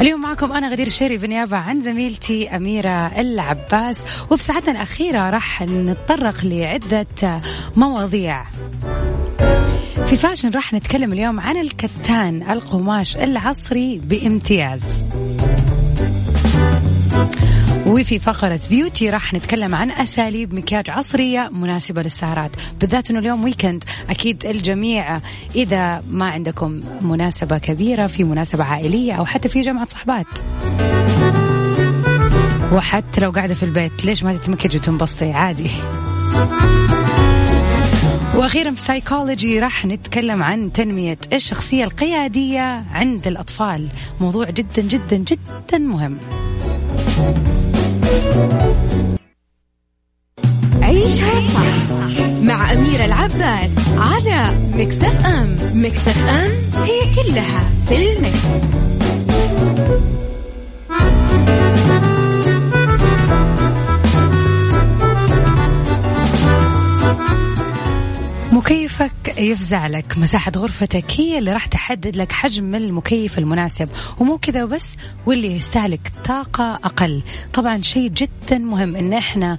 [0.00, 3.98] اليوم معكم أنا غدير الشهري بنيابة عن زميلتي أميرة العباس
[4.30, 7.40] وفي ساعتنا الأخيرة راح نتطرق لعدة
[7.76, 8.44] مواضيع
[10.12, 14.94] في fashion راح نتكلم اليوم عن الكتان القماش العصري بامتياز.
[17.86, 22.50] وفي فقرة beauty راح نتكلم عن أساليب مكياج عصرية مناسبة للسهرات.
[22.80, 25.20] بالذات أنه اليوم weekend أكيد الجميع
[25.56, 30.26] إذا ما عندكم مناسبة كبيرة في مناسبة عائلية أو حتى في جمعة صحبات.
[32.72, 35.70] وحتى لو قاعدة في البيت ليش ما تتمكج وتنبسطي عادي.
[38.34, 43.88] وأخيرا في سايكولوجي راح نتكلم عن تنمية الشخصية القيادية عند الأطفال.
[44.20, 46.18] موضوع جدا جدا جدا مهم.
[50.82, 55.26] عيشها صح مع أميرة العباس على Mix FM.
[55.26, 58.91] Mix FM it's all in the mix.
[69.42, 73.88] يفزع لك مساحة غرفتك هي اللي راح تحدد لك حجم المكيف المناسب.
[74.18, 74.90] ومو كذا وبس
[75.26, 77.22] واللي يستهلك طاقة أقل.
[77.52, 79.56] طبعا شيء جدا مهم إن إحنا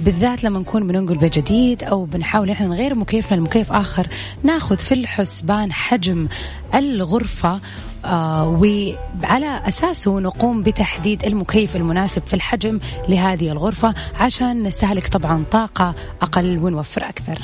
[0.00, 4.06] بالذات لما نكون بننقل بيت جديد أو بنحاول إحنا نغير مكيفنا لمكيف آخر
[4.42, 6.28] ناخذ في الحسبان حجم
[6.74, 7.60] الغرفة
[8.04, 15.94] آه وعلى أساسه نقوم بتحديد المكيف المناسب في الحجم لهذه الغرفة عشان نستهلك طبعا طاقة
[16.22, 17.38] أقل ونوفر أكثر.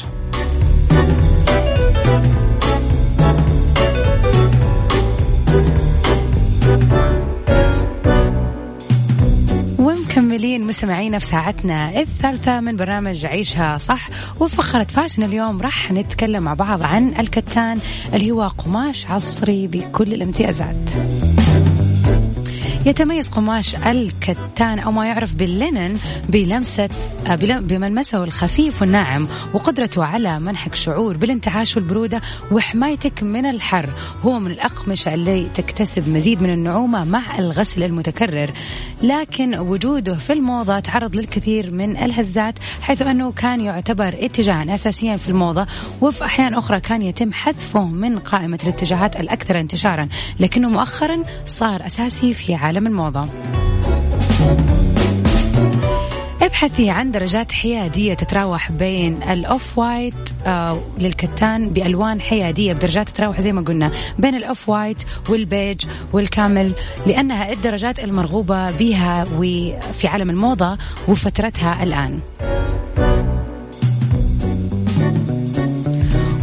[10.10, 14.08] ومكملين مستمعينا في ساعتنا الثالثة من برنامج عيشها صح.
[14.40, 17.78] وفقرة فاشن اليوم راح نتكلم مع بعض عن الكتان
[18.14, 20.90] اللي هو قماش عصري بكل الامتيازات.
[22.86, 26.88] يتميز قماش الكتان أو ما يعرف باللينن بلمسة
[27.26, 32.20] آه، بملمسه الخفيف والناعم وقدرته على منحك شعور بالانتعاش والبرودة
[32.52, 33.90] وحمايتك من الحر.
[34.22, 38.50] هو من الأقمشة اللي تكتسب مزيد من النعومة مع الغسل المتكرر.
[39.02, 45.28] لكن وجوده في الموضة تعرض للكثير من الهزات حيث أنه كان يعتبر اتجاها أساسيا في
[45.28, 45.66] الموضة
[46.00, 50.08] وفي أحيان أخرى كان يتم حذفه من قائمة الاتجاهات الأكثر انتشارا.
[50.40, 53.24] لكنه مؤخرا صار أساسي في عالم عالم الموضة
[56.42, 60.14] ابحثي عن درجات حيادية تتراوح بين ال off white
[60.46, 66.30] آه للكتان بألوان حيادية بدرجات تتراوح زي ما قلنا بين ال off white والبيج وال
[66.30, 66.74] camel
[67.06, 72.20] لأنها الدرجات المرغوبة بها وفي عالم الموضة وفترتها الآن.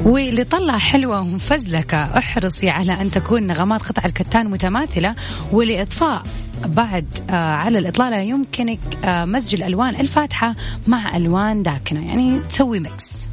[0.07, 2.17] ولطلة حلوة ومفزلكة.
[2.17, 5.15] احرصي على أن تكون نغمات قطع الكتان متماثلة
[5.51, 6.23] ولإضفاء
[6.65, 10.53] بعد آه على الإطلالة يمكنك آه مزج الألوان الفاتحة
[10.87, 12.07] مع ألوان داكنة.
[12.07, 13.27] يعني تسوي mix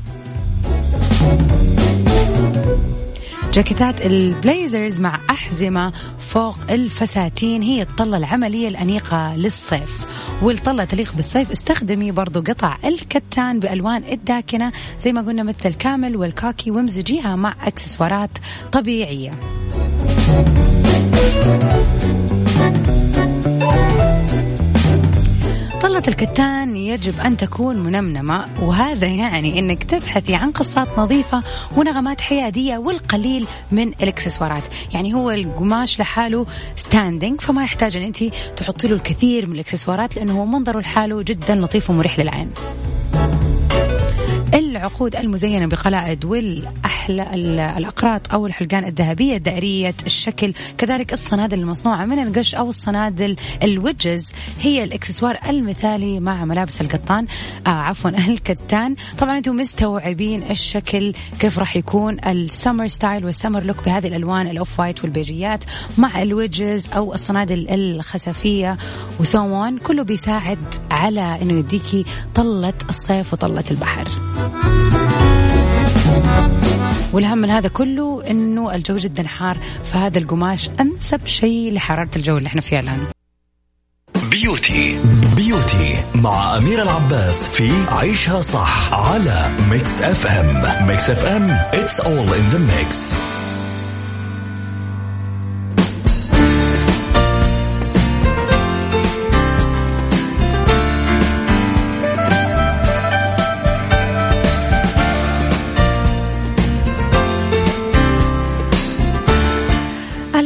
[3.54, 7.62] جاكيتات ال blazers مع أحزمة فوق الفساتين.
[7.62, 10.06] هي الطلة العملية الأنيقة للصيف.
[10.42, 11.50] والطلة تليق بالصيف.
[11.50, 17.54] استخدمي برضو قطع الكتان بألوان الداكنة زي ما قلنا مثل ال camel والكاكي وامزجيها مع
[17.66, 18.30] أكسسوارات
[18.72, 19.32] طبيعية.
[25.84, 28.46] طلة الكتان يجب أن تكون منمنمة.
[28.62, 31.42] وهذا يعني أنك تبحثي عن قصات نظيفة
[31.76, 34.62] ونغمات حيادية والقليل من الإكسسوارات.
[34.94, 38.24] يعني هو القماش لحاله ستاندينج فما يحتاج أن أنت
[38.56, 42.50] تحطي له الكثير من الإكسسوارات لأنه هو منظره لحاله جدا لطيف ومريح للعين.
[44.54, 47.34] العقود المزينة بقلائد والأحلى
[47.76, 50.52] الأقراط أو الحلقان الذهبية دائرية الشكل.
[50.78, 57.26] كذلك الصنادل المصنوعة من القش أو الصنادل الوجز هي الإكسسوار المثالي مع ملابس القطان.
[57.66, 58.96] آه عفوا الكتان.
[59.18, 64.46] طبعا أنتم مستوعبين الشكل كيف راح يكون ال summer style وال summer look بهذه الألوان
[64.46, 65.64] ال off white والبيجيات
[65.98, 68.76] مع الوجز أو الصنادل الخصفية
[69.20, 70.58] و so on كله بيساعد
[70.90, 74.08] على أنه يديكي طلة الصيف وطلة البحر.
[77.12, 79.56] والأهم من هذا كله أنه الجو جدا حار
[79.92, 82.98] فهذا القماش أنسب شيء لحرارة الجو اللي إحنا فيها الآن.
[84.30, 84.98] beauty
[85.36, 90.86] beauty مع أميرة العباس في عيشها صح على Mix FM.
[90.86, 93.14] Mix FM it's all in the mix.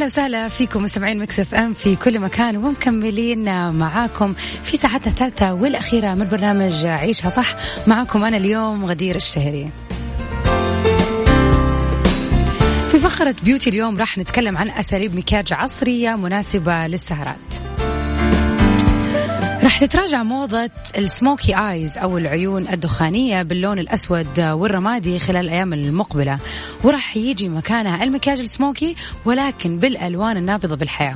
[0.05, 4.33] وسهلا فيكم مستمعين Mix FM في كل مكان ومكملين معاكم
[4.63, 7.55] في ساعتنا الثالثة والأخيرة من برنامج عيشها صح.
[7.87, 9.69] معاكم أنا اليوم غدير الشهري.
[12.91, 17.68] في فقرة beauty اليوم راح نتكلم عن أساليب مكياج عصرية مناسبة للسهرات.
[19.69, 26.39] راح تتراجع موضة ال smokey eyes أو العيون الدخانية باللون الأسود والرمادي خلال الأيام المقبلة.
[26.83, 28.95] وراح يجي مكانها المكياج السموكي
[29.25, 31.15] ولكن بالألوان النابضة بالحياة.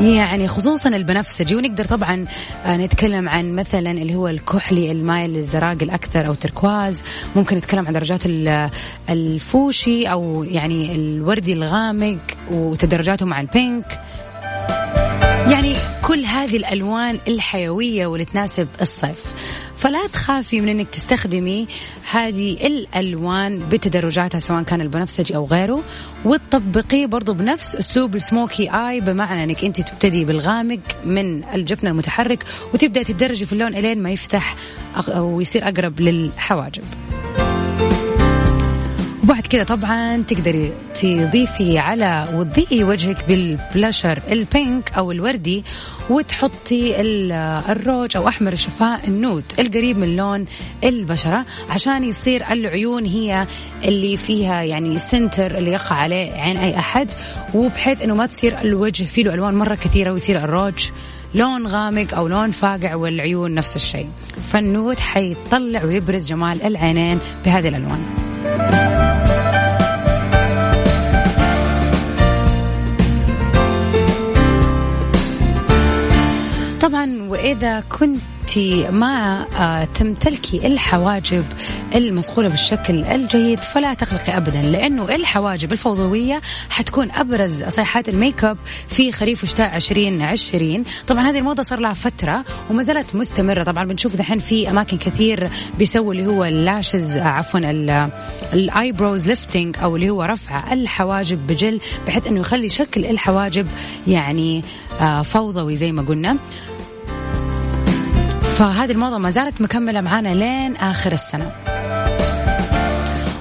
[0.00, 2.26] يعني خصوصا البنفسجي ونقدر طبعا
[2.64, 7.02] آه، نتكلم عن مثلا اللي هو الكحلي المايل للزراق الأكثر أو تركواز
[7.36, 8.20] ممكن نتكلم عن درجات
[9.10, 12.18] الفوشي أو يعني الوردي الغامق
[12.50, 14.03] وتدرجاته مع ال pink.
[15.50, 19.22] يعني كل هذه الألوان الحيوية واللي تناسب الصيف.
[19.76, 21.66] فلا تخافي من إنك تستخدمي
[22.10, 25.82] هذه الألوان بتدرجاتها سواء كان البنفسجي أو غيره
[26.24, 33.02] وتطبقيه برضو بنفس أسلوب السموكي آي بمعنى إنك أنت تبتدي بالغامق من الجفن المتحرك وتبدأ
[33.02, 34.56] تدرجي في اللون إلين ما يفتح
[35.08, 37.03] أو يصير أقرب للحواجب.
[39.24, 45.64] وبعد كذا طبعا تقدري تضيفي على وتضيئي وجهك بال blusher ال pink أو الوردي
[46.10, 47.00] وتحطي
[47.70, 50.46] الروج أو أحمر الشفاء ال nude القريب من لون
[50.84, 53.46] البشرة عشان يصير العيون هي
[53.84, 57.10] اللي فيها يعني center اللي يقع عليه عين أي أحد
[57.54, 60.88] وبحيث إنه ما تصير الوجه فيه له ألوان مرة كثيرة ويصير الروج
[61.34, 64.08] لون غامق أو لون فاقع والعيون نفس الشيء.
[64.52, 68.04] فال nude حيطلع ويبرز جمال العينين بهذه الألوان.
[76.84, 78.20] طبعا وإذا كنت
[78.90, 81.44] ما آه، تمتلكي الحواجب
[81.94, 88.58] المصقولة بالشكل الجيد فلا تقلقي أبدا لأنه الحواجب الفوضوية حتكون أبرز صيحات الميك أب
[88.88, 93.64] في خريف وشتاء 2020 طبعا هذه الموضة صار لها فترة وما زالت مستمرة.
[93.64, 97.60] طبعا بنشوف دحين في أماكن كثير بيسووا اللي هو ال lashes عفوا
[98.52, 103.66] ال eyebrows lifting أو اللي هو رفع الحواجب بجل بحيث أنه يخلي شكل الحواجب
[104.06, 104.62] يعني
[105.00, 106.38] آه، فوضوي زي ما قلنا.
[108.58, 111.52] فهذه الموضة ما زالت مكملة معانا لين آخر السنة.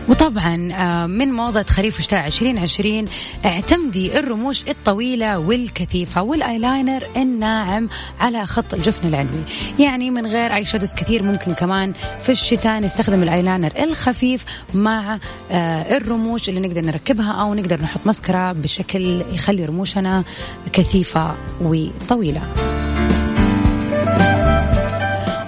[0.10, 3.06] وطبعا آه، من موضة خريف وشتاء 2020
[3.46, 7.90] اعتمدي الرموش الطويلة والكثيفة والأيلاينر الناعم
[8.20, 9.44] على خط الجفن العلوي.
[9.80, 11.94] يعني من غير أي shadows كثير ممكن كمان
[12.24, 15.20] في الشتاء نستخدم الأيلاينر الخفيف مع
[15.52, 20.24] آه، الرموش اللي نقدر نركبها أو نقدر نحط مسكرة بشكل يخلي رموشنا
[20.74, 22.42] كثيفة وطويلة.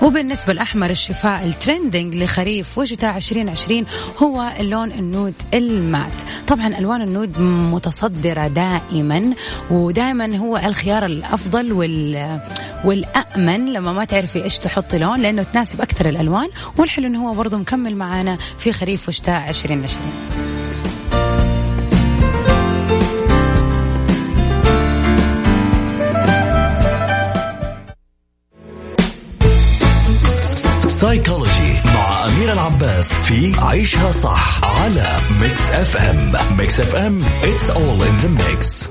[0.06, 3.86] وبالنسبة الأحمر الشفاء ال trending لخريف وشتاء 2020
[4.18, 6.22] هو اللون ال nude ال matte.
[6.48, 7.40] طبعا ألوان ال nude
[7.74, 9.34] متصدرة دائما
[9.72, 12.40] ودائما هو الخيار الأفضل وال
[12.86, 13.74] والأأمن.
[13.74, 17.96] لما ما تعرفي إيش تحطي لون لأنه تناسب أكثر الألوان والحلو أنه هو برضو مكمل
[17.96, 20.55] معانا في خريف وشتاء 2020
[31.06, 38.16] سايكولوجي مع أميرة العباس في عيشها صح على Mix FM Mix FM it's all in
[38.24, 38.90] the mix.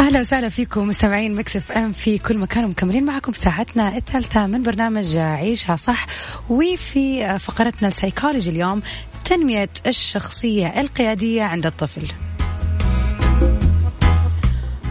[0.00, 5.16] أهلا وسهلا فيكم مستمعين Mix FM في كل مكان ومكملين معكم ساعتنا الثالثة من برنامج
[5.16, 6.06] عيشها صح.
[6.50, 8.82] وفي فقرتنا السيكولوجي اليوم
[9.24, 12.12] تنمية الشخصية القيادية عند الطفل.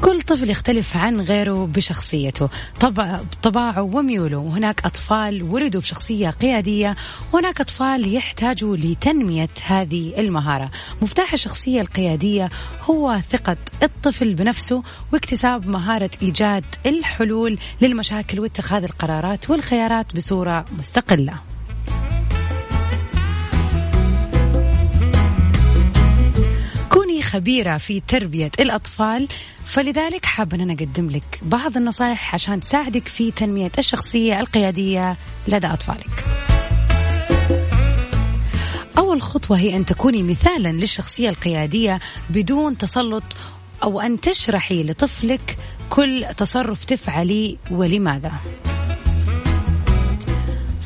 [0.01, 2.49] كل طفل يختلف عن غيره بشخصيته.
[2.79, 4.37] طبع طباعه وميوله.
[4.37, 6.95] وهناك أطفال ولدوا بشخصية قيادية.
[7.33, 10.71] وهناك أطفال يحتاجوا لتنمية هذه المهارة.
[11.01, 12.49] مفتاح الشخصية القيادية
[12.83, 14.83] هو ثقة الطفل بنفسه
[15.13, 21.50] واكتساب مهارة إيجاد الحلول للمشاكل واتخاذ القرارات والخيارات بصورة مستقلة.
[27.31, 29.27] خبيرة في تربية الأطفال
[29.65, 35.17] فلذلك حابة أن أنا أقدم لك بعض النصائح عشان تساعدك في تنمية الشخصية القيادية
[35.47, 36.25] لدى أطفالك.
[38.97, 43.23] أول خطوة هي أن تكوني مثالا للشخصية القيادية بدون تسلط
[43.83, 45.57] أو أن تشرحي لطفلك
[45.89, 48.31] كل تصرف تفعلي ولماذا.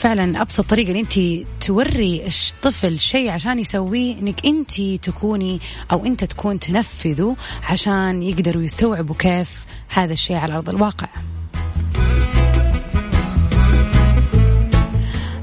[0.06, 1.20] فعلا أبسط طريقة إن انت
[1.66, 5.60] توري الطفل شيء عشان يسويه إنك انت تكوني
[5.92, 7.36] أو أنت تكون تنفذه
[7.70, 11.08] عشان يقدروا يستوعبوا كيف هذا الشيء على أرض الواقع.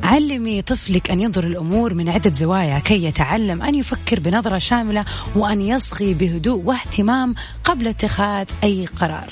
[0.03, 5.05] علمي طفلك أن ينظر الأمور من عدة زوايا كي يتعلم أن يفكر بنظرة شاملة
[5.37, 7.35] وأن يصغي بهدوء واهتمام
[7.65, 9.29] قبل اتخاذ أي قرار.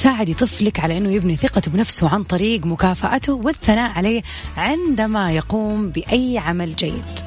[0.00, 4.22] ساعدي طفلك على أنه يبني ثقته بنفسه عن طريق مكافأته والثناء عليه
[4.56, 7.18] عندما يقوم بأي عمل جيد.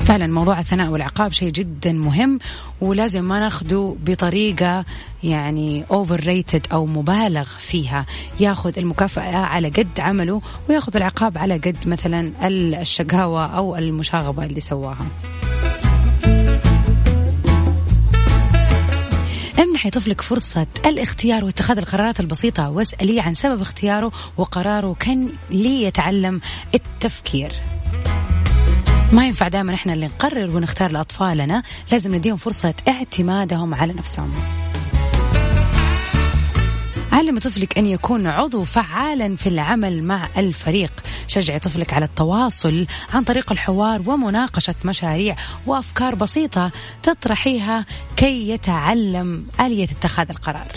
[0.00, 2.38] فعلا موضوع الثناء والعقاب شيء جدا مهم
[2.80, 4.84] ولازم ما ناخده بطريقة
[5.24, 8.06] يعني overrated أو مبالغ فيها.
[8.40, 12.32] ياخذ المكافأة على قد عمله وياخذ العقاب على قد مثلا
[12.80, 15.06] الشقاوة أو المشاغبة اللي سواها.
[19.78, 22.70] امنحي طفلك فرصة الاختيار واتخاذ القرارات البسيطة.
[22.70, 26.40] واسأليه عن سبب اختياره وقراره كان ليتعلم
[26.74, 27.52] التفكير.
[29.12, 31.62] ما ينفع دائما إحنا اللي نقرر ونختار لاطفالنا
[31.92, 34.32] لازم نديهم فرصة اعتمادهم على نفسهم.
[37.18, 40.92] علم طفلك أن يكون عضو فعالا في العمل مع الفريق.
[41.26, 46.70] شجعي طفلك على التواصل عن طريق الحوار ومناقشة مشاريع وأفكار بسيطة
[47.02, 50.72] تطرحيها كي يتعلم آلية اتخاذ القرار.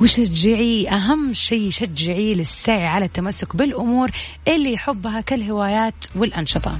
[0.00, 4.10] وشجعيه أهم شيء شجعيه للسعي على التمسك بالأمور
[4.48, 6.78] اللي يحبها كالهوايات والأنشطة.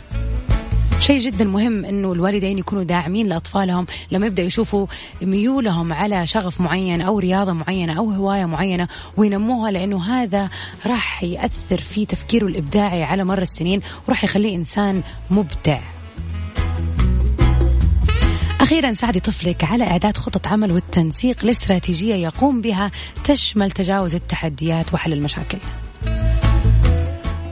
[1.01, 4.86] شيء جدا مهم إنه الوالدين يكونوا داعمين لأطفالهم لما يبدأ يشوفوا
[5.22, 10.51] ميولهم على شغف معين أو رياضة معينة أو هواية معينة وينموها لأنه هذا
[10.86, 15.80] راح يأثر في تفكيره الإبداعي على مر السنين وراح يخليه إنسان مبدع.
[18.61, 22.90] أخيرا ساعدي طفلك على إعداد خطط عمل والتنسيق لإستراتيجية يقوم بها
[23.24, 25.59] تشمل تجاوز التحديات وحل المشاكل.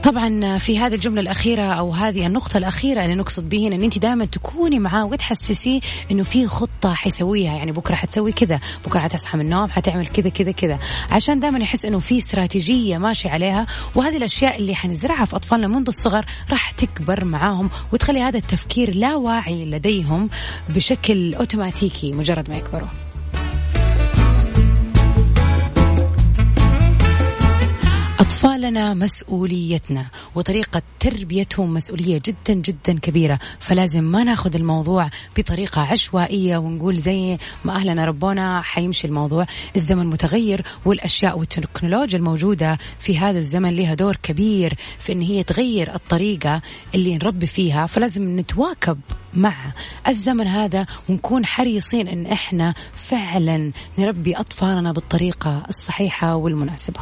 [0.03, 4.25] طبعا في هذه الجملة الأخيرة أو هذه النقطة الأخيرة اللي نقصد به أن أنت دائما
[4.25, 5.81] تكوني معاه وتحسسيه
[6.11, 7.57] أنه في خطة حيسويها.
[7.57, 10.79] يعني بكرة حتسوي كذا بكرة حتصحى من النوم حتعمل كذا كذا كذا.
[11.11, 13.67] عشان دائما يحس أنه في استراتيجية ماشي عليها.
[13.95, 19.15] وهذه الأشياء اللي حنزرعها في أطفالنا منذ الصغر راح تكبر معاهم وتخلي هذا التفكير لا
[19.15, 20.29] واعي لديهم
[20.69, 23.08] بشكل أوتوماتيكي مجرد ما يكبروا.
[28.29, 30.05] أطفالنا مسؤوليتنا
[30.35, 33.39] وطريقة تربيتهم مسؤولية جدا جدا كبيرة.
[33.59, 39.45] فلازم ما ناخذ الموضوع بطريقة عشوائية ونقول زي ما أهلنا ربونا حيمشي الموضوع.
[39.75, 45.95] الزمن متغير والأشياء والتكنولوجيا الموجودة في هذا الزمن لها دور كبير في أن هي تغير
[45.95, 46.61] الطريقة
[46.95, 47.85] اللي نربي فيها.
[47.85, 48.99] فلازم نتواكب
[49.33, 49.55] مع
[50.07, 57.01] الزمن هذا ونكون حريصين أن إحنا فعلا نربي أطفالنا بالطريقة الصحيحة والمناسبة.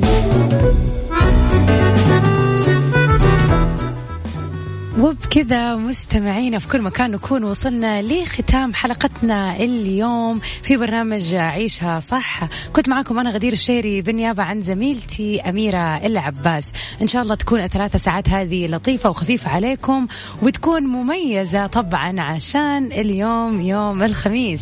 [5.01, 12.39] وبكذا مستمعينا في كل مكان نكون وصلنا لختام حلقتنا اليوم في برنامج عيشها صح.
[12.73, 16.71] كنت معكم أنا غدير الشيري بالنيابة عن زميلتي أميرة العباس.
[17.01, 20.07] إن شاء الله تكون الثلاثة ساعات هذه لطيفة وخفيفة عليكم
[20.43, 24.61] وتكون مميزة طبعا عشان اليوم يوم الخميس.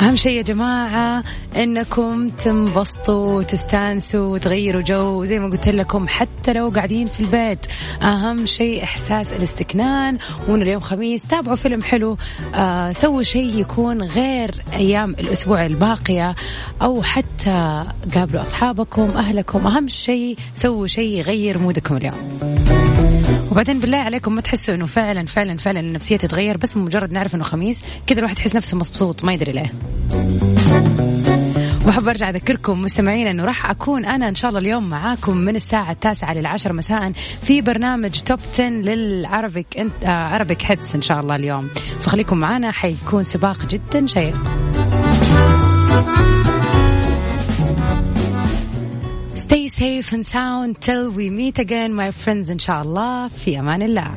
[0.00, 1.24] أهم شيء يا جماعة
[1.56, 5.24] إنكم تنبسطوا وتستانسوا وتغيروا جو.
[5.24, 7.66] زي ما قلت لكم حتى لو قاعدين في البيت
[8.02, 10.18] أهم شيء إحساس الاستكنان.
[10.48, 12.16] وإنه اليوم خميس تابعوا فيلم حلو.
[12.54, 16.34] آه سووا شيء يكون غير أيام الأسبوع الباقية.
[16.82, 17.84] أو حتى
[18.14, 19.66] قابلوا أصحابكم أهلكم.
[19.66, 22.38] أهم شيء سووا شيء يغير مودكم اليوم.
[23.50, 27.44] وبعدين بالله عليكم ما تحسوا إنه فعلا فعلا فعلا النفسية تتغير بس مجرد نعرف إنه
[27.44, 29.72] خميس كذا الواحد يحس نفسه مبسوط ما يدري ليه.
[31.86, 35.90] وحب أرجع أذكركم مستمعين إنه راح أكون أنا إن شاء الله اليوم معاكم من الساعة
[35.90, 37.12] التاسعة للعشر مساء
[37.42, 41.68] في برنامج توب 10 للعربيك انت عربيك هيتس إن شاء الله اليوم.
[42.00, 44.36] فخليكم معنا حيكون سباق جدا شيق.
[49.45, 53.81] Stay safe and sound till we meet again my friends إن شاء الله في أمان
[53.81, 54.11] الله